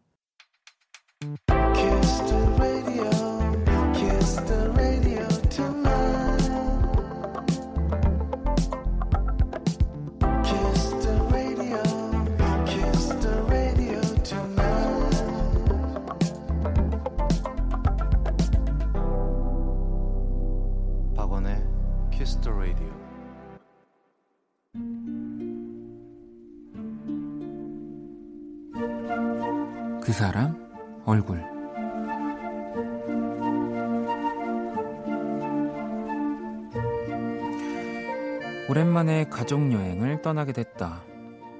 [39.48, 41.02] 가족 여행을 떠나게 됐다.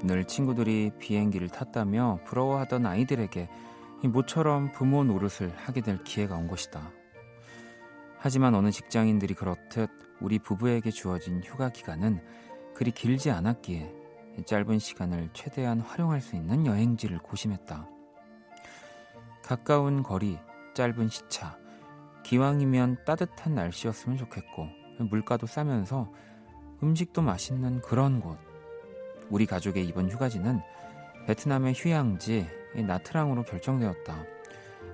[0.03, 3.49] 늘 친구들이 비행기를 탔다며 부러워하던 아이들에게
[4.05, 6.93] 모처럼 부모 노릇을 하게 될 기회가 온 것이다.
[8.19, 9.89] 하지만 어느 직장인들이 그렇듯
[10.21, 12.23] 우리 부부에게 주어진 휴가 기간은
[12.75, 13.91] 그리 길지 않았기에
[14.45, 17.89] 짧은 시간을 최대한 활용할 수 있는 여행지를 고심했다.
[19.43, 20.39] 가까운 거리,
[20.75, 21.57] 짧은 시차,
[22.23, 24.69] 기왕이면 따뜻한 날씨였으면 좋겠고,
[25.09, 26.13] 물가도 싸면서
[26.83, 28.39] 음식도 맛있는 그런 곳.
[29.31, 30.61] 우리 가족의 이번 휴가지는
[31.27, 34.25] 베트남의 휴양지 나트랑으로 결정되었다.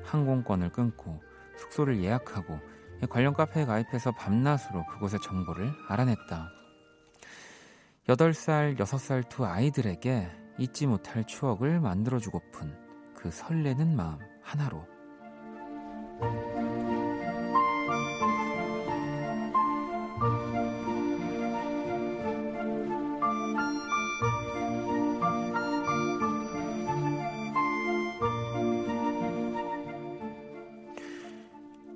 [0.02, 1.20] 항공권을 끊고
[1.56, 2.58] 숙소를 예약하고
[3.08, 6.50] 관련 카페에 가입해서 밤낮으로 그곳의 정보를 알아냈다.
[8.08, 12.76] 8살, 6살 두 아이들에게 잊지 못할 추억을 만들어주고픈
[13.14, 14.18] 그 설레는 마음.
[14.44, 14.86] 하나로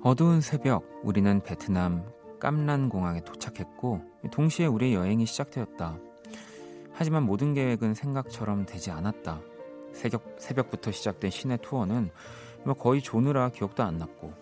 [0.09, 2.03] 어두운 새벽 우리는 베트남
[2.39, 5.99] 깜란 공항에 도착했고 동시에 우리의 여행이 시작되었다.
[6.91, 9.39] 하지만 모든 계획은 생각처럼 되지 않았다.
[9.93, 12.09] 새벽, 새벽부터 시작된 시내 투어는
[12.65, 14.33] 뭐 거의 조느라 기억도 안 났고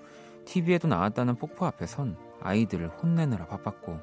[0.46, 4.00] TV에도 나왔다는 폭포 앞에선 아이들을 혼내느라 바빴고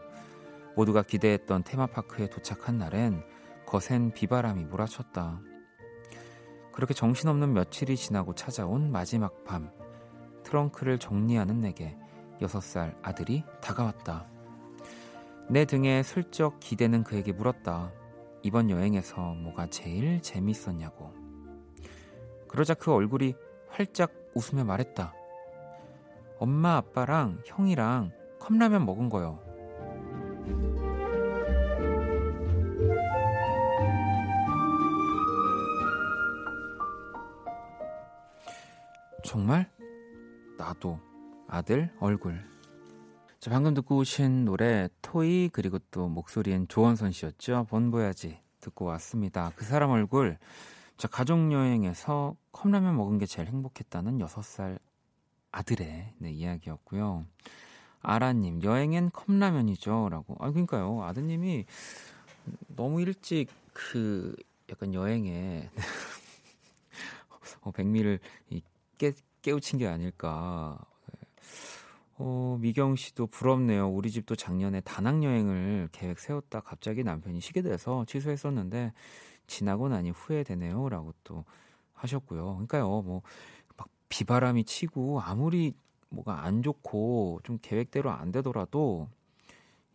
[0.77, 3.24] 모두가 기대했던 테마파크에 도착한 날엔
[3.64, 5.40] 거센 비바람이 몰아쳤다.
[6.72, 9.70] 그렇게 정신없는 며칠이 지나고 찾아온 마지막 밤
[10.44, 11.96] 트렁크를 정리하는 내게
[12.40, 14.26] 6살 아들이 다가왔다.
[15.48, 17.92] 내 등에 슬쩍 기대는 그에게 물었다.
[18.42, 21.12] 이번 여행에서 뭐가 제일 재밌었냐고.
[22.48, 23.35] 그러자 그 얼굴이
[23.68, 25.12] 활짝 웃으며 말했다.
[26.38, 29.40] 엄마 아빠랑 형이랑 컵라면 먹은 거요.
[39.24, 39.73] 정말?
[40.57, 40.99] 나도
[41.49, 42.45] 아들 얼굴.
[43.40, 47.67] 자, 방금 듣고 오신 노래 토이 그리고 또 목소리엔 조원선 씨였죠.
[47.69, 49.53] 본보야지 듣고 왔습니다.
[49.57, 50.38] 그 사람 얼굴.
[50.97, 54.79] 자, 가족 여행에서 컵라면 먹은 게 제일 행복했다는 6살
[55.53, 57.27] 아들의 네, 이야기였고요.
[58.01, 60.09] 아라님, 여행엔 컵라면이죠.
[60.11, 60.37] 라고.
[60.40, 61.03] 아, 그러니까요.
[61.05, 61.67] 아드님이
[62.69, 64.35] 너무 일찍 그
[64.71, 65.71] 약간 여행에
[67.62, 68.21] 어, 백미를
[68.99, 69.12] 깨,
[69.44, 70.78] 깨우친 게 아닐까.
[72.16, 73.88] 어, 미경 씨도 부럽네요.
[73.88, 78.92] 우리 집도 작년에 다낭 여행을 계획 세웠다 갑자기 남편이 쉬게 돼서 취소했었는데
[79.46, 80.88] 지나고 나니 후회되네요.
[80.88, 81.44] 라고 또
[81.94, 82.44] 하셨고요.
[82.54, 83.02] 그러니까요.
[83.02, 83.22] 뭐
[83.76, 85.74] 막 비바람이 치고 아무리
[86.11, 89.09] 뭐가 안 좋고 좀 계획대로 안 되더라도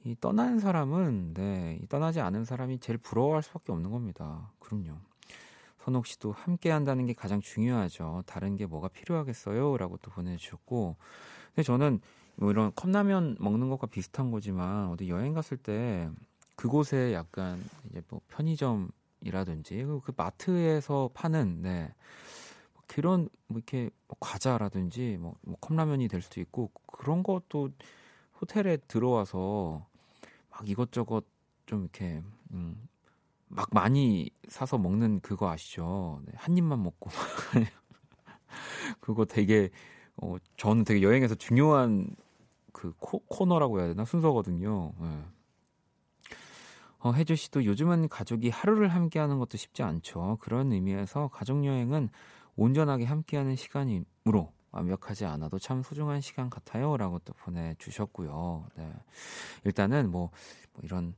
[0.04, 4.52] 이 떠나는 사람은 네, 이 떠나지 않은 사람이 제일 부러워할 수밖에 없는 겁니다.
[4.60, 4.98] 그럼요.
[5.90, 8.24] 선옥 씨도 함께 한다는 게 가장 중요하죠.
[8.28, 9.76] 다른 게 뭐가 필요하겠어요?
[9.78, 10.96] 라고 또 보내주셨고.
[11.48, 12.00] 근데 저는
[12.36, 16.08] 뭐 이런 컵라면 먹는 것과 비슷한 거지만 어디 여행 갔을 때
[16.56, 21.92] 그곳에 약간 이제 뭐 편의점이라든지 그 마트에서 파는 네.
[22.74, 27.72] 뭐 그런 뭐 이렇게 뭐 과자라든지 뭐, 뭐 컵라면이 될 수도 있고 그런 것도
[28.40, 29.88] 호텔에 들어와서
[30.52, 31.26] 막 이것저것
[31.66, 32.22] 좀 이렇게
[32.52, 32.88] 음,
[33.50, 36.22] 막 많이 사서 먹는 그거 아시죠?
[36.26, 37.10] 네, 한 입만 먹고
[39.02, 39.70] 그거 되게
[40.18, 42.16] 어 저는 되게 여행에서 중요한
[42.72, 44.94] 그 코, 코너라고 해야 되나 순서거든요.
[45.00, 45.26] 네.
[47.00, 50.38] 어, 혜주 씨도 요즘은 가족이 하루를 함께하는 것도 쉽지 않죠.
[50.42, 52.10] 그런 의미에서 가족 여행은
[52.56, 58.68] 온전하게 함께하는 시간이므로 완벽하지 않아도 참 소중한 시간 같아요라고 또 보내주셨고요.
[58.76, 58.94] 네.
[59.64, 60.30] 일단은 뭐,
[60.74, 61.16] 뭐 이런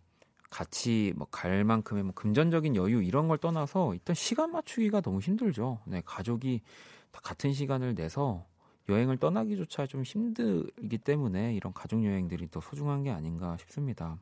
[0.51, 5.79] 같이 뭐 갈 만큼의 뭐 금전적인 여유 이런 걸 떠나서 일단 시간 맞추기가 너무 힘들죠.
[5.85, 6.61] 네, 가족이
[7.11, 8.45] 다 같은 시간을 내서
[8.89, 14.17] 여행을 떠나기조차 좀 힘들기 때문에 이런 가족 여행들이 더 소중한 게 아닌가 싶습니다.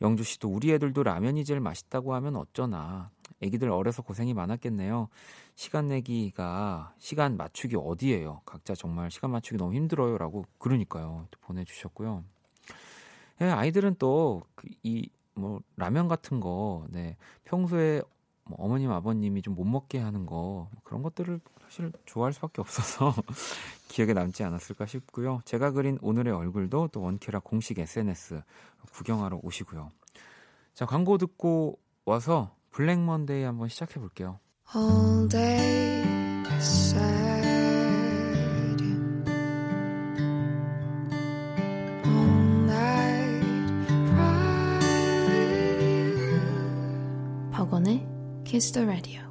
[0.00, 3.10] 영주 씨도 우리 애들도 라면이 제일 맛있다고 하면 어쩌나.
[3.40, 5.08] 애기들 어려서 고생이 많았겠네요.
[5.56, 8.42] 시간 내기가 시간 맞추기 어디예요?
[8.44, 11.26] 각자 정말 시간 맞추기 너무 힘들어요라고 그러니까요.
[11.30, 12.22] 또 보내 주셨고요.
[13.40, 14.42] 예, 아이들은 또
[14.84, 18.02] 이 뭐 라면 같은 거, 네 평소에
[18.44, 23.14] 뭐 어머님 아버님이 좀 못 먹게 하는 거뭐 그런 것들을 사실 좋아할 수밖에 없어서
[23.88, 25.40] 기억에 남지 않았을까 싶고요.
[25.44, 28.42] 제가 그린 오늘의 얼굴도 또 원키라 공식 SNS
[28.92, 29.88] 구경하러 오시고요.
[30.74, 34.38] 자 광고 듣고 와서 블랙 먼데이 한번 시작해 볼게요.
[34.74, 36.02] All day
[48.44, 49.22] Kiss the Radio.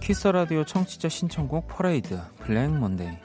[0.00, 3.18] 키스 라디오 청취자 신청곡 퍼레이드 블랙 먼데이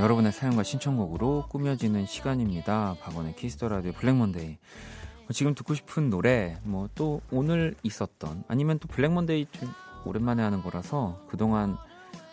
[0.00, 2.96] 여러분의 사연과 신청곡으로 꾸며지는 시간입니다.
[3.02, 4.56] 박원의 Kiss the Radio Black Monday.
[5.30, 9.70] 지금 듣고 싶은 노래, 뭐 또 오늘 있었던 아니면 또 Black Monday 좀
[10.06, 11.76] 오랜만에 하는 거라서 그동안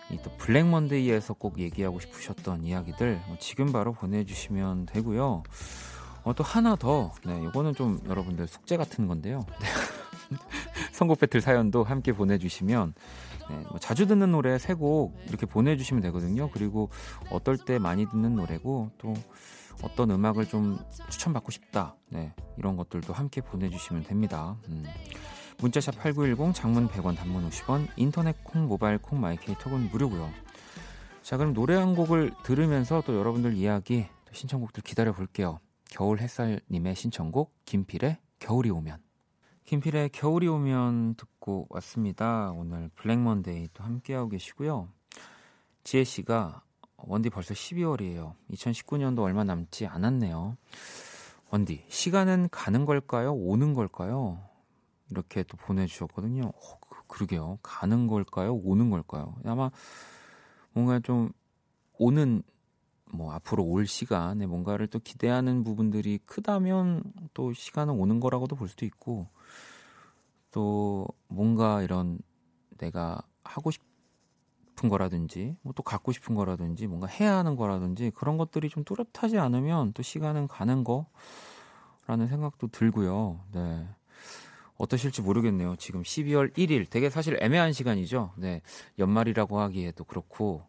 [0.10, 5.44] 이 또 Black Monday에서 꼭 얘기하고 싶으셨던 이야기들 뭐 지금 바로 보내주시면 되고요.
[6.24, 9.46] 어, 또 하나 더, 네, 이거는 좀 여러분들 숙제 같은 건데요.
[10.94, 12.94] 선곡 배틀 사연도 함께 보내주시면
[13.50, 16.50] 네, 뭐 자주 듣는 노래 세 곡 이렇게 보내주시면 되거든요.
[16.52, 16.90] 그리고
[17.32, 19.14] 어떨 때 많이 듣는 노래고 또
[19.84, 20.80] 어떤 음악을 좀
[21.10, 21.96] 추천받고 싶다.
[22.10, 24.58] 네, 이런 것들도 함께 보내주시면 됩니다.
[24.70, 24.84] 음.
[25.60, 30.30] 문자샵 8910 장문 100원 단문 50원 인터넷 콩 모바일 콩 마이케이 톡은 무료고요.
[31.24, 35.60] 자 그럼 노래 한 곡을 들으면서 또 여러분들 이야기 또 신청곡들 기다려 볼게요.
[35.90, 38.98] 겨울 햇살님의 신청곡 김필의 겨울이 오면
[39.66, 42.52] 김필의 겨울이 오면 듣고 듣고 왔습니다.
[42.52, 44.90] 오늘 블랙 먼데이 또 함께하고 계시고요.
[45.86, 46.62] 지혜 씨가
[46.98, 48.34] 원디 벌써 12월이에요.
[48.52, 50.58] 2019년도 얼마 남지 않았네요.
[51.50, 53.34] 원디, 시간은 가는 걸까요?
[53.34, 54.44] 오는 걸까요?
[55.10, 56.52] 이렇게 또 보내주셨거든요.
[56.54, 58.54] 어, 그, 러게요 가는 걸까요?
[58.54, 59.34] 오는 걸까요?
[59.46, 59.72] 아마
[60.74, 61.32] 뭔가 좀
[61.98, 62.44] 오는
[63.06, 68.86] 뭐 앞으로 올 시간에 뭔가를 또 기대하는 부분들이 크다면 또 시간은 오는 거라고도 볼 수도
[68.86, 69.30] 있고
[70.52, 72.20] 또 뭔가 이런
[72.78, 78.70] 내가 하고 싶은 거라든지 뭐 또 갖고 싶은 거라든지 뭔가 해야 하는 거라든지 그런 것들이
[78.70, 83.42] 좀 뚜렷하지 않으면 또 시간은 가는 거라는 생각도 들고요.
[83.54, 83.88] 네.
[84.78, 85.76] 어떠실지 모르겠네요.
[85.78, 88.34] 지금 12월 1일 되게 사실 애매한 시간이죠.
[88.38, 88.62] 네.
[89.00, 90.64] 연말이라고 하기에도 그렇고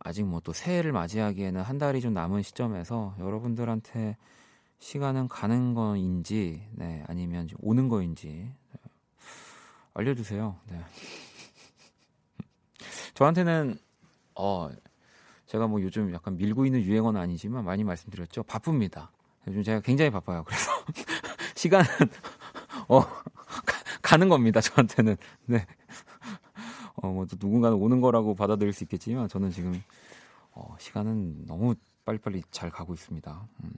[0.00, 4.16] 아직 뭐 또 새해를 맞이하기에는 한 달이 좀 남은 시점에서 여러분들한테
[4.78, 8.57] 시간은 가는 거인지 네, 아니면 오는 거인지 네,
[9.98, 10.56] 알려주세요.
[10.70, 10.80] 네.
[13.14, 13.76] 저한테는
[14.36, 14.70] 어
[15.46, 18.44] 제가 뭐 요즘 약간 밀고 있는 유행어는 아니지만 많이 말씀드렸죠.
[18.44, 19.10] 바쁩니다.
[19.48, 20.44] 요즘 제가 굉장히 바빠요.
[20.44, 20.70] 그래서
[21.56, 21.86] 시간은
[22.86, 23.00] 어
[24.00, 24.60] 가, 는 겁니다.
[24.60, 25.66] 저한테는 네.
[27.02, 29.80] 어, 뭐, 또 누군가는 오는 거라고 받아들일 수 있겠지만, 저는 지금,
[30.50, 33.48] 어, 시간은 너무 빨리빨리 잘 가고 있습니다.
[33.62, 33.70] 음.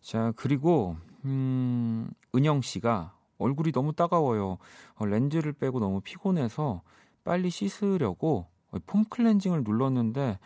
[0.00, 4.58] 자, 그리고, 음, 은영 씨가 얼굴이 너무 따가워요.
[4.94, 6.82] 어, 렌즈를 빼고 너무 피곤해서
[7.24, 8.46] 빨리 씻으려고
[8.86, 10.38] 폼 클렌징을 눌렀는데,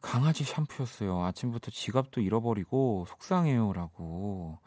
[0.00, 1.22] 강아지 샴푸였어요.
[1.24, 4.58] 아침부터 지갑도 잃어버리고 속상해요라고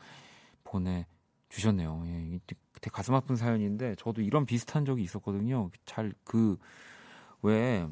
[0.64, 1.06] 보내
[1.50, 2.04] 주셨네요.
[2.06, 5.70] 예, 되게 가슴 아픈 사연인데 저도 이런 비슷한 적이 있었거든요.
[5.86, 6.58] 잘 그
[7.42, 7.88] 왜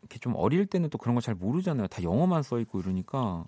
[0.00, 1.86] 이렇게 좀 어릴 때는 또 그런 거 잘 모르잖아요.
[1.88, 3.44] 다 영어만 써 있고 이러니까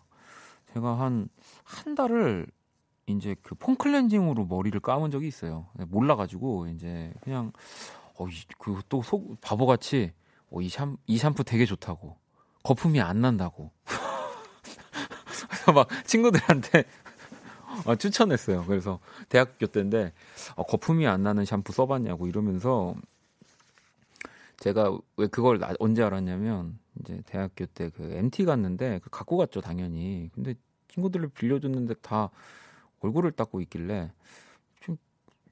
[0.73, 2.47] 제가 한한 달을
[3.07, 5.67] 이제 그 폼클렌징으로 머리를 감은 적이 있어요.
[5.89, 7.53] 몰라가지고 이제 그냥
[8.17, 10.13] 어그또 속 바보같이
[10.51, 12.17] 어, 이, 샴, 이 샴푸 되게 좋다고
[12.63, 13.73] 거품이 안 난다고
[15.49, 16.85] 그래서 막 친구들한테
[17.87, 18.65] 어, 추천했어요.
[18.67, 20.13] 그래서 대학교 때인데
[20.55, 22.95] 어, 거품이 안 나는 샴푸 써봤냐고 이러면서
[24.59, 29.61] 제가 왜 그걸 나, 언제 알았냐면 이제 대학교 때 그 MT 갔는데 그 갖고 갔죠
[29.61, 30.31] 당연히.
[30.35, 30.55] 근데
[30.89, 32.31] 친구들을 빌려줬는데 다
[33.05, 34.11] 얼굴을 닦고 있길래
[34.81, 34.97] 좀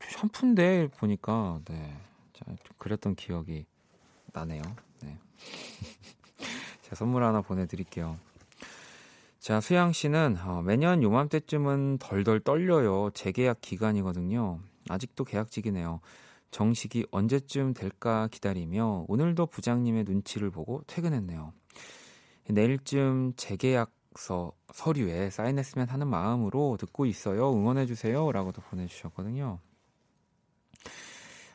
[0.01, 1.97] 샴푸인데 보니까 네.
[2.33, 3.67] 자, 좀 그랬던 기억이
[4.33, 4.63] 나네요.
[5.03, 5.19] 네.
[6.83, 8.19] 제가 선물 하나 보내드릴게요.
[9.39, 13.11] 자, 수양 씨는 어, 매년 요맘때쯤은 덜덜 떨려요.
[13.13, 14.61] 재계약 기간이거든요.
[14.89, 16.01] 아직도 계약직이네요.
[16.51, 21.53] 정식이 언제쯤 될까 기다리며 오늘도 부장님의 눈치를 보고 퇴근했네요.
[22.49, 27.53] 내일쯤 재계약 서 서류에 사인했으면 하는 마음으로 듣고 있어요.
[27.53, 28.31] 응원해 주세요.
[28.31, 29.59] 라고도 보내 주셨거든요.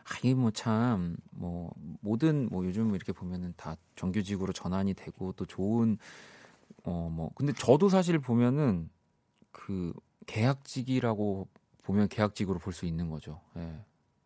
[0.06, 5.46] 아, 이게 뭐 참, 뭐, 모든, 뭐 요즘 이렇게 보면은 다 정규직으로 전환이 되고 또
[5.46, 5.98] 좋은
[6.84, 8.89] 어, 뭐, 근데 저도 사실 보면은
[9.52, 9.93] 그
[10.28, 11.48] 계약직이라고
[11.84, 13.41] 보면 계약직으로 볼 수 있는 거죠.
[13.58, 13.84] 예.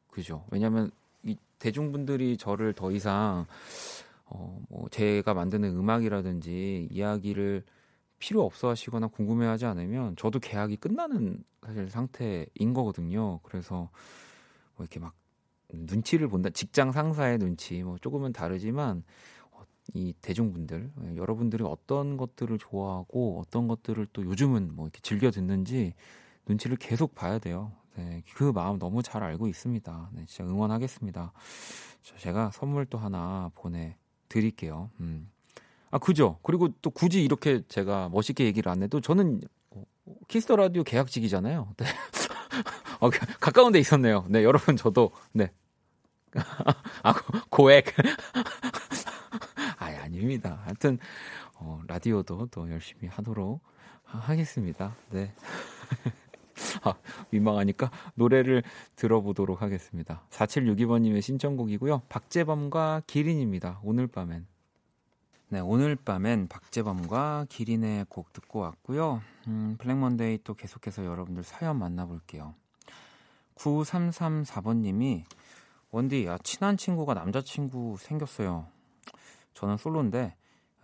[0.10, 0.46] 그죠.
[0.52, 0.92] 왜냐면
[1.24, 3.46] 이 대중분들이 저를 더 이상
[4.26, 7.64] 어, 뭐 제가 만드는 음악이라든지 이야기를
[8.22, 13.40] 필요 없어 하시거나 궁금해 하지 않으면 저도 계약이 끝나는 사실 상태인 거거든요.
[13.44, 13.90] 그래서
[14.76, 15.14] 뭐 이렇게 막
[15.74, 16.50] 눈치를 본다.
[16.50, 19.04] 직장 상사의 눈치 뭐 조금은 다르지만
[19.94, 25.94] 이 대중분들 예, 여러분들이 어떤 것들을 좋아하고 어떤 것들을 또 요즘은 뭐 이렇게 즐겨 듣는지
[26.48, 27.72] 눈치를 계속 봐야 돼요.
[27.96, 30.12] 네, 그 마음 너무 잘 알고 있습니다.
[30.14, 31.34] 네, 진짜 응원하겠습니다.
[32.18, 33.98] 제가 선물 또 하나 보내
[34.30, 34.90] 드릴게요.
[35.00, 35.30] 음.
[35.92, 36.40] 아 그죠.
[36.42, 39.42] 그리고 또 굳이 이렇게 제가 멋있게 얘기를 안 해도 저는
[40.28, 41.74] Kiss the Radio 계약직이잖아요.
[41.78, 41.86] 네.
[43.00, 44.26] 어, 가까운 데 있었네요.
[44.30, 45.52] 네, 여러분 저도 네.
[47.04, 47.14] 아,
[47.50, 47.86] 고액.
[50.12, 50.62] 아닙니다.
[50.66, 51.00] 하여튼
[51.56, 53.62] 어, 라디오도 또 열심히 하도록
[54.04, 54.96] 하겠습니다.
[55.10, 55.34] 네.
[56.84, 56.94] 아,
[57.30, 58.64] 민망하니까 노래를
[58.96, 60.24] 들어보도록 하겠습니다.
[60.30, 62.04] 4762번님의 신청곡이고요.
[62.10, 63.80] 박재범과 기린입니다.
[63.84, 64.51] 오늘 밤엔.
[65.54, 69.22] 네, 오늘 밤엔 박재범과 기린의 곡 듣고 왔고요.
[69.48, 72.56] 음, 블랙먼데이 또 계속해서 여러분들 사연 만나볼게요.
[73.56, 75.26] 9334번님이
[75.92, 78.66] 원디, 야, 친한 친구가 남자친구 생겼어요.
[79.54, 80.38] 저는 솔로인데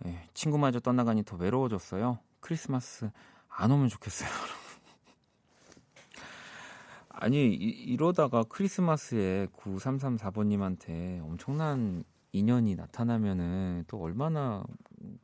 [0.04, 2.18] 예, 친구마저 떠나가니 더 외로워졌어요.
[2.40, 3.10] 크리스마스
[3.48, 4.28] 안 오면 좋겠어요.
[7.08, 14.64] 아니 이, 러다가 크리스마스에 9334번님한테 엄청난 인연이 나타나면은 또 얼마나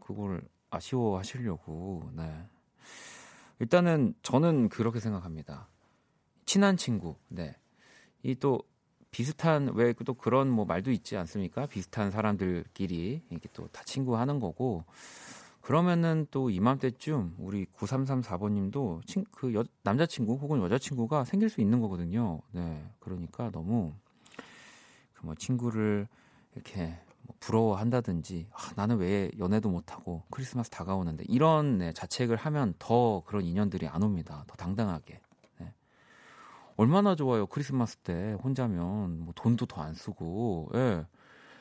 [0.00, 2.10] 그걸 아쉬워하시려고.
[2.14, 2.46] 네.
[3.60, 5.68] 일단은 저는 그렇게 생각합니다.
[6.46, 7.16] 친한 친구.
[7.28, 7.56] 네.
[8.22, 8.60] 이 또
[9.10, 11.66] 비슷한 왜 또 그런 뭐 말도 있지 않습니까?
[11.66, 14.84] 비슷한 사람들끼리 이렇게 또 다 친구 하는 거고
[15.60, 21.80] 그러면은 또 이맘때쯤 우리 9334번 님도 친, 그 여, 남자친구 혹은 여자친구가 생길 수 있는
[21.80, 22.40] 거거든요.
[22.52, 22.84] 네.
[22.98, 23.92] 그러니까 너무
[25.14, 26.06] 그 뭐 친구를
[26.54, 33.22] 이렇게 뭐 부러워한다든지 아, 나는 왜 연애도 못하고 크리스마스 다가오는데 이런 네, 자책을 하면 더
[33.26, 34.44] 그런 인연들이 안 옵니다.
[34.46, 35.20] 더 당당하게.
[35.58, 35.72] 네.
[36.76, 37.46] 얼마나 좋아요.
[37.46, 41.06] 크리스마스 때 혼자면 뭐 돈도 더 안 쓰고 예.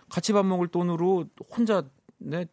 [0.09, 1.25] 같이 밥 먹을 돈으로
[1.55, 1.83] 혼자
[2.17, 2.45] 네,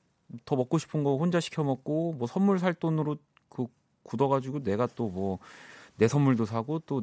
[0.44, 3.16] 더 먹고 싶은 거 혼자 시켜 먹고 뭐 선물 살 돈으로
[3.48, 3.66] 그
[4.04, 5.38] 굳어가지고 내가 또 뭐
[5.96, 7.02] 내 선물도 사고 또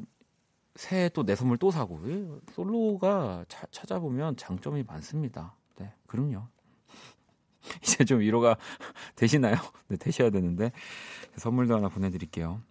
[0.77, 2.27] 새해 또 내 선물 또 사고 예?
[2.53, 5.55] 솔로가 차, 찾아보면 장점이 많습니다.
[5.77, 6.47] 네, 그럼요.
[7.83, 8.57] 이제 좀 위로가
[9.15, 9.55] 되시나요?
[9.87, 10.71] 네, 되셔야 되는데
[11.35, 12.61] 선물도 하나 보내드릴게요.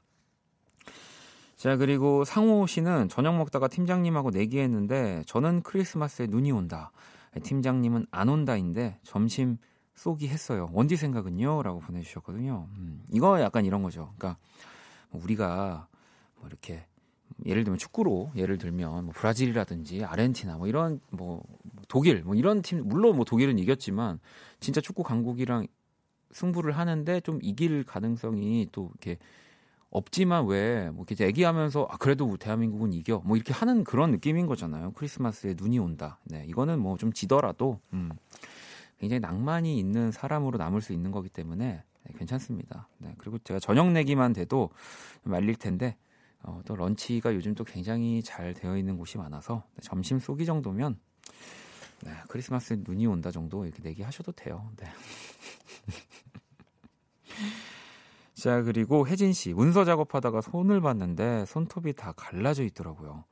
[1.56, 6.92] 자 그리고 상호 씨는 저녁 먹다가 팀장님하고 내기했는데 저는 크리스마스에 눈이 온다.
[7.42, 9.58] 팀장님은 안 온다인데 점심
[9.94, 10.70] 쏘기 했어요.
[10.72, 11.62] 원디 생각은요?
[11.62, 12.68] 라고 보내주셨거든요.
[12.76, 14.12] 음, 이거 약간 이런 거죠.
[14.16, 14.38] 그러니까
[15.10, 15.88] 뭐 우리가
[16.36, 16.86] 뭐 이렇게
[17.44, 21.42] 예를 들면 축구로 예를 들면 뭐 브라질이라든지 아르헨티나 뭐 이런 뭐
[21.88, 24.20] 독일 뭐 이런 팀 물론 뭐 독일은 이겼지만
[24.60, 25.66] 진짜 축구 강국이랑
[26.32, 29.18] 승부를 하는데 좀 이길 가능성이 또 이렇게
[29.90, 34.92] 없지만 왜뭐 이렇게 얘기하면서 아 그래도 대한민국은 이겨 뭐 이렇게 하는 그런 느낌인 거잖아요.
[34.92, 36.18] 크리스마스에 눈이 온다.
[36.24, 38.10] 네 이거는 뭐 좀 지더라도 음.
[38.98, 42.88] 굉장히 낭만이 있는 사람으로 남을 수 있는 거기 때문에 네, 괜찮습니다.
[42.98, 44.70] 네, 그리고 제가 저녁 내기만 돼도
[45.22, 45.96] 말릴 텐데
[46.46, 50.98] 어, 또 런치가 요즘 또 굉장히 잘 되어 있는 곳이 많아서 네, 점심 쏘기 정도면
[52.04, 54.70] 네, 크리스마스 눈이 온다 정도 이렇게 내기 하셔도 돼요.
[54.76, 54.86] 네.
[58.34, 63.24] 자 그리고 혜진 씨 문서 작업하다가 손을 봤는데 손톱이 다 갈라져 있더라고요.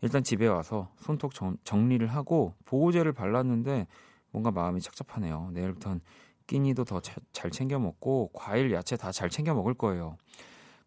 [0.00, 3.88] 일단 집에 와서 손톱 정, 정리를 하고 보호제를 발랐는데
[4.30, 5.50] 뭔가 마음이 착잡하네요.
[5.52, 6.00] 내일부터는
[6.46, 7.00] 끼니도 더
[7.32, 10.16] 잘 챙겨 먹고 과일, 야채 다 잘 챙겨 먹을 거예요.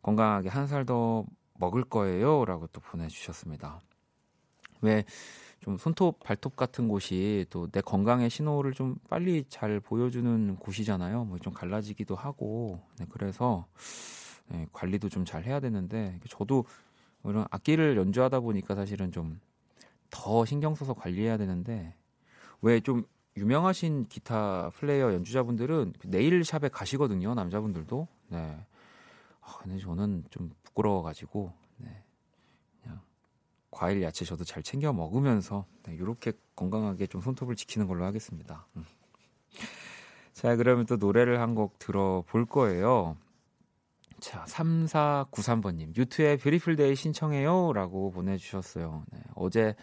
[0.01, 1.25] 건강하게 한 살 더
[1.61, 2.43] 먹을 거예요.
[2.45, 3.79] 라고 또 보내주셨습니다.
[4.81, 5.05] 왜
[5.61, 11.25] 좀 손톱, 발톱 같은 곳이 또 내 건강의 신호를 좀 빨리 잘 보여주는 곳이잖아요.
[11.25, 12.81] 뭐 좀 갈라지기도 하고.
[12.97, 13.67] 네, 그래서
[14.49, 16.65] 네, 관리도 좀 잘 해야 되는데 저도
[17.23, 19.39] 이런 악기를 연주하다 보니까 사실은 좀
[20.13, 21.95] 더 신경 써서 관리해야 되는데
[22.61, 23.05] 왜좀
[23.37, 27.33] 유명하신 기타 플레이어 연주자분들은 네일샵에 가시거든요.
[27.33, 28.07] 남자분들도.
[28.29, 28.57] 네.
[29.41, 32.03] 아, 근데 저는 좀 부끄러워가지고, 네.
[32.81, 32.99] 그냥
[33.71, 38.67] 과일, 야채 저도 잘 챙겨 먹으면서, 네, 이렇게 건강하게 좀 손톱을 지키는 걸로 하겠습니다.
[38.75, 38.85] 음.
[40.33, 43.17] 자, 그러면 또 노래를 한 곡 들어볼 거예요.
[44.19, 47.73] 자, 3493번님, U2의 Beautiful Day 신청해요.
[47.73, 49.03] 라고 보내주셨어요.
[49.11, 49.75] 네, 어제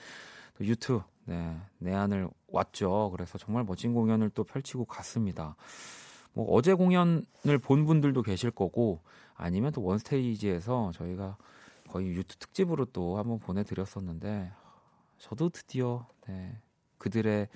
[0.57, 3.11] 또 U2 네, 내한을 왔죠.
[3.13, 5.57] 그래서 정말 멋진 공연을 또 펼치고 갔습니다.
[6.33, 9.01] 뭐 어제 공연을 본 분들도 계실 거고
[9.35, 11.37] 아니면 또 원스테이지에서 저희가
[11.89, 14.53] 거의 유튜 특집으로 또 한번 보내드렸었는데
[15.19, 16.61] 저도 드디어 네,
[16.99, 17.49] 그들의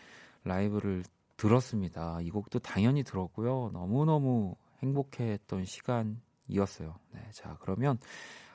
[0.44, 1.04] 라이브를
[1.36, 2.20] 들었습니다.
[2.20, 3.70] 이 곡도 당연히 들었고요.
[3.72, 6.96] 너무너무 행복했던 시간이었어요.
[7.12, 7.98] 네, 자 그러면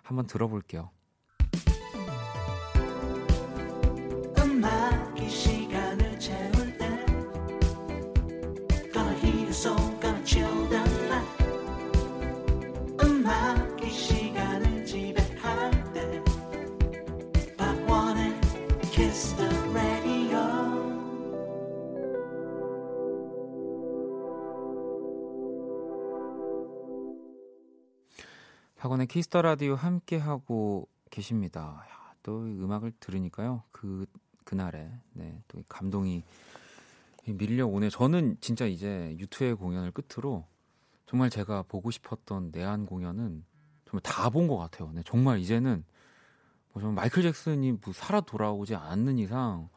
[0.03, 0.89] 한번 들어볼게요.
[29.08, 31.84] 박원의 Kiss the Radio 함께 하고 계십니다.
[31.89, 33.64] 야, 또 음악을 들으니까요.
[33.72, 34.05] 그
[34.43, 36.24] 그날에 네, 또 감동이
[37.26, 37.89] 밀려오네.
[37.89, 40.45] 저는 진짜 이제 U2의 공연을 끝으로
[41.05, 43.43] 정말 제가 보고 싶었던 내한 공연은
[43.86, 44.91] 정말 다 본 것 같아요.
[44.93, 45.84] 네, 정말 이제는
[46.74, 49.70] 뭐 정말 마이클 잭슨이 뭐 살아 돌아오지 않는 이상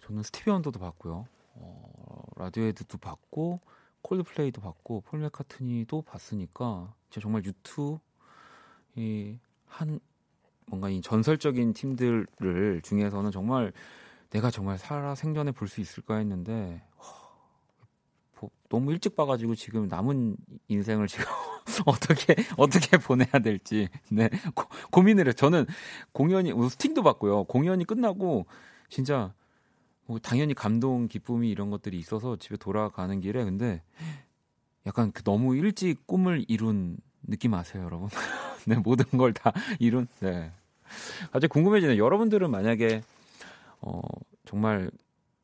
[0.00, 1.26] 저는 스티비 원더도 봤고요.
[1.54, 3.60] 어, Radiohead도 봤고
[4.02, 7.98] 콜드플레이도 봤고 폴 맥카트니도 봤으니까 진짜 정말 유튜
[8.98, 9.38] 이
[9.68, 10.00] 한
[10.66, 13.72] 뭔가 이 전설적인 팀들을 중에서는 정말
[14.30, 16.82] 내가 정말 살아 생전에 볼 수 있을까 했는데
[18.40, 20.36] 허, 너무 일찍 봐가지고 지금 남은
[20.68, 21.24] 인생을 지금
[21.86, 24.28] 어떻게 어떻게 보내야 될지 네
[24.90, 25.32] 고, 민을 해요.
[25.32, 25.66] 저는
[26.12, 27.44] 공연이 뭐 스팅도 봤고요.
[27.44, 28.46] 공연이 끝나고
[28.90, 29.32] 진짜
[30.06, 33.82] 뭐 당연히 감동, 기쁨이 이런 것들이 있어서 집에 돌아가는 길에 근데
[34.86, 38.08] 약간 그 너무 일찍 꿈을 이룬 느낌 아세요, 여러분?
[38.68, 40.06] 네, 모든 걸 다 이룬.
[40.20, 40.52] 네.
[41.32, 42.02] 갑자기 궁금해지네요.
[42.02, 43.02] 여러분들은 만약에
[43.80, 44.00] 어,
[44.46, 44.90] 정말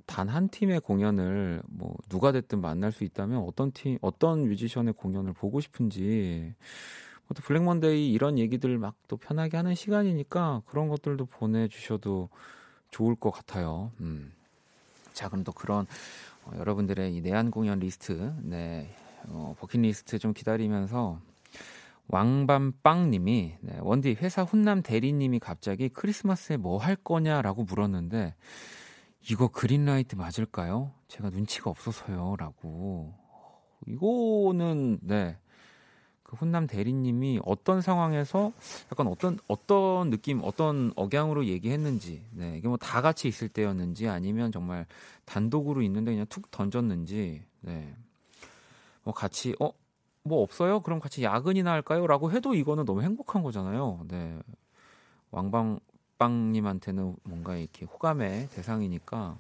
[0.07, 5.33] 단 한 팀의 공연을 뭐 누가 됐든 만날 수 있다면 어떤 팀, 어떤 뮤지션의 공연을
[5.33, 6.55] 보고 싶은지
[7.35, 12.29] 또 Black Monday 이런 얘기들 막 또 편하게 하는 시간이니까 그런 것들도 보내주셔도
[12.91, 13.91] 좋을 것 같아요.
[14.01, 14.33] 음.
[15.15, 15.87] 자, 그럼 또 그런
[16.45, 18.95] 어, 여러분들의 이 내한 공연 리스트, 네,
[19.29, 21.19] 어, 버킷리스트 좀 기다리면서
[22.09, 28.35] 왕밤빵님이 네, 원디 회사 훈남 대리님이 갑자기 크리스마스에 뭐 할 거냐라고 물었는데
[29.31, 30.93] 이거 그린라이트 맞을까요?
[31.09, 33.15] 제가 눈치가 없어서요라고
[33.87, 35.39] 이거는 네.
[36.23, 38.53] 그 훈남 대리님이 어떤 상황에서
[38.91, 44.51] 약간 어떤 어떤 느낌, 어떤 억양으로 얘기했는지, 네, 이게 뭐 다 같이 있을 때였는지 아니면
[44.51, 44.87] 정말
[45.27, 47.95] 단독으로 있는데 그냥 툭 던졌는지, 네,
[49.05, 49.71] 뭐 같이 어,
[50.27, 50.81] 뭐 없어요?
[50.81, 54.07] 그럼 같이 야근이나 할까요?라고 해도 이거는 너무 행복한 거잖아요.
[54.09, 54.39] 네,
[55.31, 59.37] 왕방빵님한테는 뭔가 이렇게 호감의 대상이니까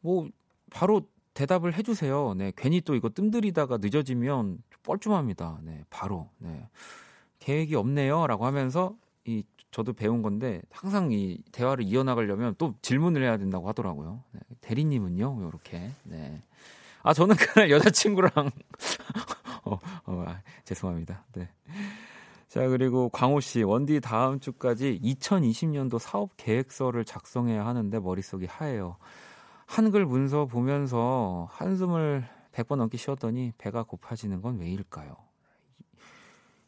[0.00, 0.28] 뭐
[0.70, 1.02] 바로
[1.34, 2.32] 대답을 해주세요.
[2.38, 5.58] 네, 괜히 또 이거 뜸들이다가 늦어지면 뻘쭘합니다.
[5.62, 6.30] 네, 바로.
[6.38, 6.66] 네.
[7.38, 13.36] 계획이 없네요 라고 하면서 이 저도 배운 건데 항상 이 대화를 이어나가려면 또 질문을 해야
[13.36, 14.22] 된다고 하더라고요.
[14.32, 15.48] 네, 대리님은요?
[15.48, 15.90] 이렇게.
[16.04, 16.40] 네.
[17.06, 18.32] 아 저는 그날 여자친구랑
[19.64, 21.24] 어, 어 아, 죄송합니다.
[21.34, 21.48] 네.
[22.48, 28.96] 자 그리고 광호 씨 원디 다음 주까지 2020년도 사업 계획서를 작성해야 하는데 머릿속이 하얘요.
[29.66, 35.16] 한글 문서 보면서 한숨을 100번 넘게 쉬었더니 배가 고파지는 건 왜일까요?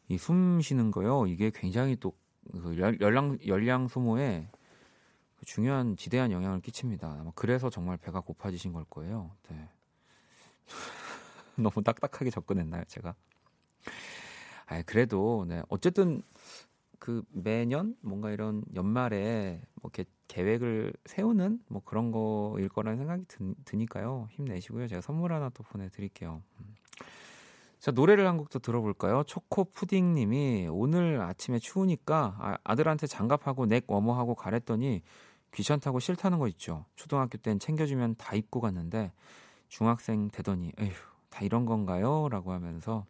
[0.09, 1.27] 이 숨 쉬는 거요.
[1.27, 4.47] 이게 굉장히 또그 열량 열량 소모에
[5.37, 7.25] 그 중요한 지대한 영향을 끼칩니다.
[7.35, 9.31] 그래서 정말 배가 고파지신 걸 거예요.
[9.49, 9.67] 네.
[11.57, 13.15] 너무 딱딱하게 접근했나요, 제가?
[14.67, 15.61] 아, 그래도 네.
[15.69, 16.21] 어쨌든
[16.99, 23.25] 그 매년 뭔가 이런 연말에 뭐 이렇게 계획을 세우는 뭐 그런 거일 거라는 생각이
[23.65, 24.87] 드, 니까요 힘내시고요.
[24.87, 26.43] 제가 선물 하나 또 보내드릴게요.
[26.59, 26.75] 음.
[27.79, 29.23] 자 노래를 한 곡 더 들어볼까요?
[29.25, 35.01] 초코 푸딩님이 오늘 아침에 추우니까 아, 들한테 장갑하고 넥 워머하고 가랬더니
[35.53, 36.85] 귀찮다고 싫다는 거 있죠.
[36.95, 39.11] 초등학교 땐 챙겨주면 다 입고 갔는데
[39.69, 40.93] 중학생 되더니 에휴
[41.29, 42.27] 다 이런 건가요?
[42.29, 43.05] 라고 하면서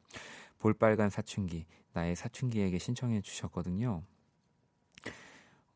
[0.60, 4.04] 볼빨간 사춘기 나의 사춘기에게 신청해 주셨거든요.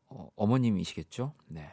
[0.08, 1.32] 어, 어머님이시겠죠?
[1.48, 1.70] 네.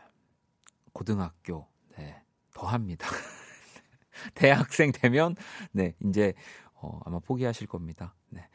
[0.93, 2.22] 고등학교, 네.
[2.53, 3.07] 더 합니다.
[4.34, 5.36] 대학생 되면,
[5.72, 6.34] 네, 이제,
[6.74, 8.14] 어, 아마 포기하실 겁니다.
[8.30, 8.47] 네.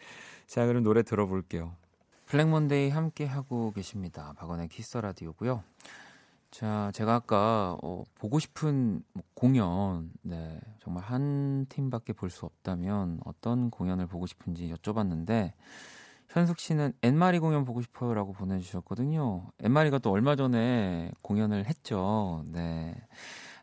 [0.46, 1.76] 자, 그럼 노래 들어볼게요.
[2.26, 4.32] Black Monday 함께 하고 계십니다.
[4.36, 5.62] 박원의 Kiss the Radio고요.
[6.56, 13.20] 자, 제가 아까 어, 보고 싶은 뭐 공연, 네, 정말 한 팀밖에 볼 수 없다면
[13.26, 15.52] 어떤 공연을 보고 싶은지 여쭤봤는데
[16.30, 19.50] 현숙 씨는 엔마리 공연 보고 싶어요라고 보내주셨거든요.
[19.60, 22.42] 엔마리가 또 얼마 전에 공연을 했죠.
[22.46, 22.94] 네.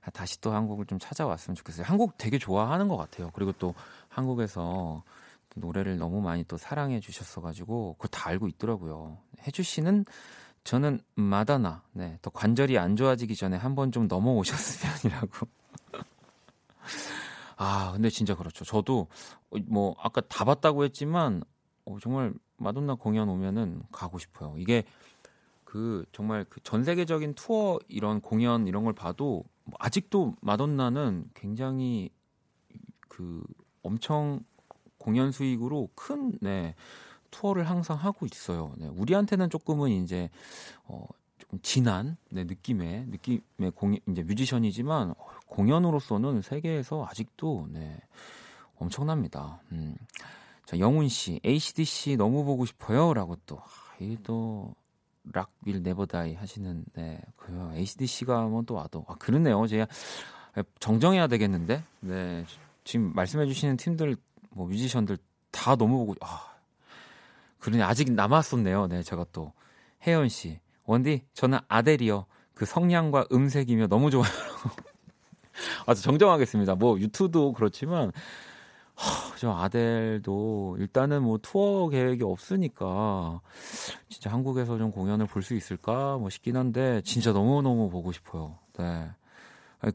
[0.03, 1.87] 아, 다시 또 한국을 좀 찾아왔으면 좋겠어요.
[1.87, 3.31] 한국 되게 좋아하는 것 같아요.
[3.33, 3.73] 그리고 또
[4.07, 5.01] 한국에서
[5.49, 9.17] 또 노래를 너무 많이 또 사랑해 주셨어가지고 그거 다 알고 있더라고요.
[9.47, 10.05] 혜주 씨는
[10.63, 15.47] 저는 마다나, 네, 또 관절이 안 좋아지기 전에 한 번 좀 넘어오셨으면이라고.
[17.57, 18.65] 아, 근데 진짜 그렇죠.
[18.65, 19.07] 저도
[19.67, 21.43] 뭐 아까 다 봤다고 했지만
[21.85, 24.55] 어, 정말 마돈나 공연 오면은 가고 싶어요.
[24.57, 24.83] 이게
[25.63, 32.09] 그 정말 그 전 세계적인 투어 이런 공연 이런 걸 봐도 뭐 아직도 마돈나는 굉장히
[33.09, 33.43] 그
[33.81, 34.39] 엄청
[34.97, 36.75] 공연 수익으로 큰 네,
[37.33, 38.73] 투어를 항상 하고 있어요.
[38.77, 40.29] 네, 우리한테는 조금은 이제
[40.85, 41.05] 어,
[41.39, 45.15] 조금 진한 네, 느낌의 느낌의 공연 이제 뮤지션이지만 어,
[45.47, 47.99] 공연으로서는 세계에서 아직도 네,
[48.77, 49.59] 엄청납니다.
[49.71, 49.95] 음.
[50.65, 54.73] 자, 영훈 씨, ACDC 너무 보고 싶어요라고 또 아, 이또
[55.33, 59.65] 락윌 네버다이 하시는 네, 그 ACDC가 한번 또 와도 아 그러네요.
[59.67, 59.87] 제가
[60.79, 61.83] 정정해야 되겠는데.
[62.01, 62.45] 네.
[62.83, 64.17] 지금 말씀해 주시는 팀들
[64.51, 65.17] 뭐 뮤지션들
[65.51, 66.52] 다 너무 보고 아
[67.63, 68.87] 그러니 아직 남았었네요.
[68.87, 69.53] 네, 제가 또
[70.05, 72.25] 혜연 씨, 원디 저는 아델이요.
[72.53, 74.27] 그 성량과 음색이며 너무 좋아요.
[75.87, 76.75] 아, 정정하겠습니다.
[76.75, 78.11] 뭐 유튜브도 그렇지만
[78.95, 83.39] 하, 저 아델도 일단은 뭐 투어 계획이 없으니까
[84.09, 88.59] 진짜 한국에서 좀 공연을 볼 수 있을까 뭐 싶긴 한데 진짜 너무 너무 보고 싶어요.
[88.77, 89.09] 네.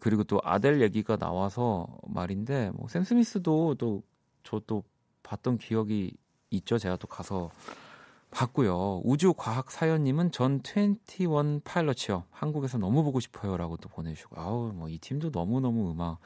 [0.01, 4.85] 그리고 또 아델 얘기가 나와서 말인데 뭐샘 스미스도 또저또
[5.23, 6.17] 봤던 기억이
[6.51, 6.79] 있죠.
[6.79, 7.51] 제가 또 가서
[8.31, 9.01] 봤고요.
[9.05, 12.25] 우주 과학 사연님은 전 21 파일럿이요.
[12.31, 16.19] 한국에서 너무 보고 싶어요라고 또 보내주시고 아우 뭐 이 팀도 너무 너무 음악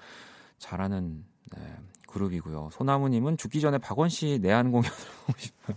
[0.59, 1.25] 잘하는
[1.57, 1.77] 네,
[2.09, 2.71] 그룹이고요.
[2.73, 4.91] 소나무님은 죽기 전에 박원 씨 내한 공연을
[5.27, 5.77] 보고 싶어요.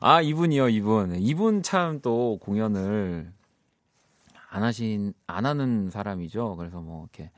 [0.00, 1.14] 아, 이분이요, 이분.
[1.16, 3.32] 이분 참 또 공연을
[4.50, 6.56] 안 하신 안 하는 사람이죠.
[6.56, 7.30] 그래서 뭐 이렇게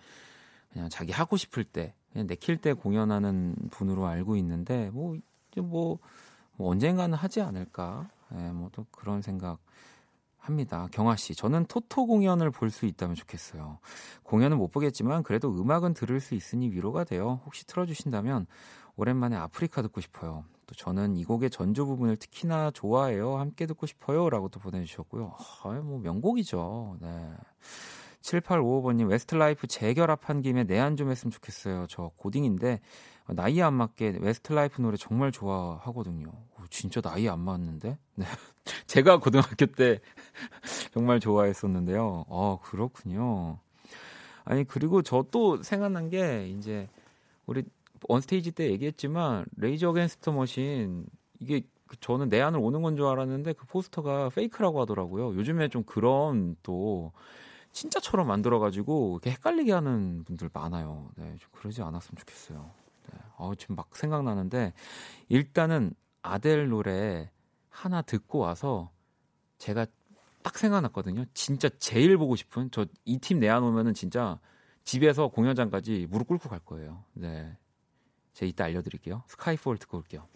[0.73, 5.17] 그냥 자기 하고 싶을 때 그냥 내킬 때 공연하는 분으로 알고 있는데 뭐
[5.61, 5.99] 뭐,
[6.57, 8.09] 뭐 언젠가는 하지 않을까.
[8.33, 9.59] 예, 네, 뭐 또 그런 생각
[10.39, 10.89] 합니다.
[10.93, 13.79] 경아 씨, 저는 Toto 공연을 볼 수 있다면 좋겠어요.
[14.23, 17.41] 공연은 못 보겠지만 그래도 음악은 들을 수 있으니 위로가 돼요.
[17.47, 18.47] 혹시 틀어주신다면
[18.97, 20.45] 오랜만에 아프리카 듣고 싶어요.
[20.67, 23.37] 또 저는 이 곡의 전조 부분을 특히나 좋아해요.
[23.39, 25.35] 함께 듣고 싶어요라고 또 보내주셨고요.
[25.65, 26.97] 아, 뭐 명곡이죠.
[27.01, 27.33] 네.
[28.23, 31.87] 7855번님 웨스트라이프 재결합한 김에 내한 좀 했으면 좋겠어요.
[31.89, 32.81] 저 고딩인데
[33.29, 36.29] 나이에 안 맞게 웨스트라이프 노래 정말 좋아하거든요.
[36.29, 37.99] 오, 진짜 나이에 안 맞는데?
[38.15, 38.25] 네.
[38.87, 40.01] 제가 고등학교 때
[40.93, 42.25] 정말 좋아했었는데요.
[42.29, 43.59] 아, 그렇군요.
[44.45, 46.89] 아니, 그리고 저 또 생각난 게 이제
[47.47, 47.65] 우리
[48.09, 51.07] on stage 때 얘기했지만 Rage Against the Machine
[51.41, 55.35] 이게 그 저는 내한을 오는 건 줄 알았는데 그 포스터가 fake라고 하더라고요.
[55.37, 57.13] 요즘에 좀 그런 또
[57.73, 61.11] 진짜처럼 만들어가지고 이렇게 헷갈리게 하는 분들 많아요.
[61.17, 62.71] 네, 좀 그러지 않았으면 좋겠어요.
[63.13, 64.73] 네, 어, 지금 막 생각나는데
[65.29, 65.93] 일단은
[66.23, 67.31] 아델 노래
[67.71, 68.91] 하나 듣고 와서
[69.59, 69.87] 제가
[70.43, 71.25] 딱 생각났거든요.
[71.35, 74.39] 진짜 제일 보고 싶은 저 이 팀 내야 놓으면은 진짜
[74.85, 77.03] 집에서 공연장까지 무릎 꿇고 갈 거예요.
[77.15, 77.57] 네.
[78.35, 79.25] 제가 이따 알려드릴게요.
[79.27, 80.27] 스카이폴 듣고 올게요.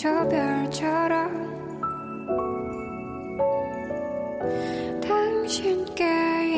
[0.00, 1.60] 저 별처럼
[5.02, 6.04] 당신께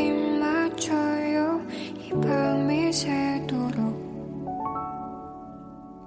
[0.06, 1.60] 입 맞춰요.
[1.98, 4.00] 이 밤이 새도록.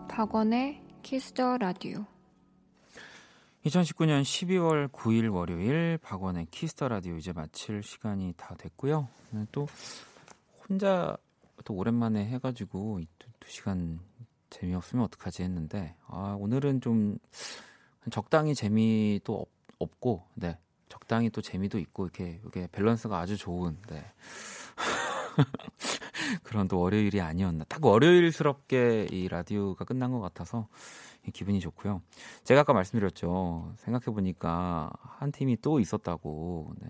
[0.07, 2.05] 박원의 Kiss the Radio
[3.65, 9.09] 2019년 12월 9일 월요일 박원의 Kiss the Radio 이제 마칠 시간이 다 됐고요.
[9.31, 9.67] 네, 또
[10.69, 11.17] 혼자
[11.65, 13.01] 또 오랜만에 해가지고
[13.41, 13.99] 두 시간
[14.59, 17.17] 재미없으면 어떡하지 했는데 아 오늘은 좀
[18.11, 19.49] 적당히 재미도 없,
[19.79, 20.57] 없고 네
[20.89, 24.03] 적당히 또 재미도 있고 이렇게 이게 밸런스가 아주 좋은 네.
[26.43, 30.67] 그런 또 월요일이 아니었나 딱 월요일스럽게 이 라디오가 끝난 것 같아서
[31.33, 32.01] 기분이 좋고요.
[32.43, 33.73] 제가 아까 말씀드렸죠.
[33.77, 36.73] 생각해 보니까 한 팀이 또 있었다고.
[36.79, 36.89] 네.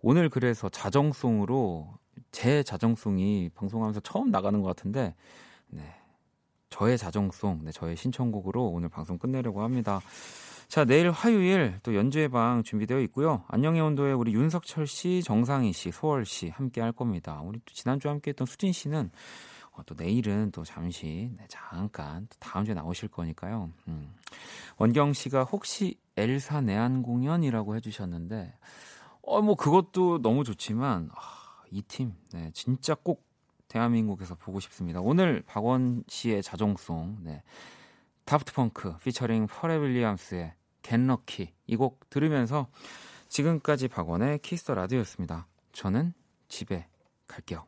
[0.00, 1.94] 오늘 그래서 자정송으로
[2.30, 5.14] 제 자정송이 방송하면서 처음 나가는 것 같은데,
[5.68, 5.94] 네.
[6.74, 10.00] 저의 자정송, 네, 저의 신청곡으로 오늘 방송 끝내려고 합니다.
[10.66, 13.44] 자, 내일 화요일 또 연주회 방 준비되어 있고요.
[13.46, 17.40] 안녕의 온도에 우리 윤석철 씨, 정상희 씨, 소월 씨 함께 할 겁니다.
[17.44, 19.12] 우리 또 지난주에 함께 했던 수진 씨는
[19.70, 23.70] 어, 또 내일은 또 잠시 네, 잠깐 또 다음 주에 나오실 거니까요.
[23.86, 24.12] 음.
[24.78, 28.52] 원경 씨가 혹시 엘사 내한 공연이라고 해주셨는데
[29.22, 33.24] 어 뭐 그것도 너무 좋지만 아, 이 팀 네, 진짜 꼭
[33.74, 35.00] 대한민국에서 보고 싶습니다.
[35.00, 37.42] 오늘 박원 씨의 자정song 네.
[38.24, 42.68] Daft Punk featuring Pharrell Williams의 Get Lucky 이 곡 들으면서
[43.28, 45.48] 지금까지 박원의 Kiss the Radio였습니다.
[45.72, 46.14] 저는
[46.46, 46.86] 집에
[47.26, 47.66] 갈게요.